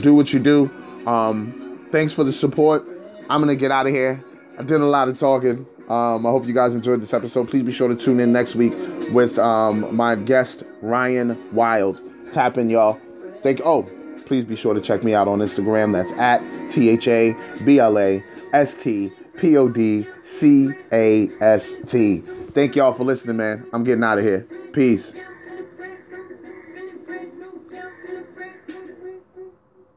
[0.00, 0.70] do what you do.
[1.06, 2.84] Um, thanks for the support.
[3.28, 4.22] I'm gonna get out of here.
[4.58, 5.66] I did a lot of talking.
[5.88, 7.48] Um, I hope you guys enjoyed this episode.
[7.48, 8.72] Please be sure to tune in next week
[9.12, 12.02] with um, my guest Ryan Wild.
[12.32, 12.98] Tap in, y'all.
[13.42, 13.60] Thank.
[13.64, 13.88] Oh,
[14.26, 15.92] please be sure to check me out on Instagram.
[15.92, 16.40] That's at
[16.70, 22.22] T H A B L A S T P O D C A S T.
[22.52, 23.66] Thank y'all for listening, man.
[23.72, 24.46] I'm getting out of here.
[24.72, 25.14] Peace.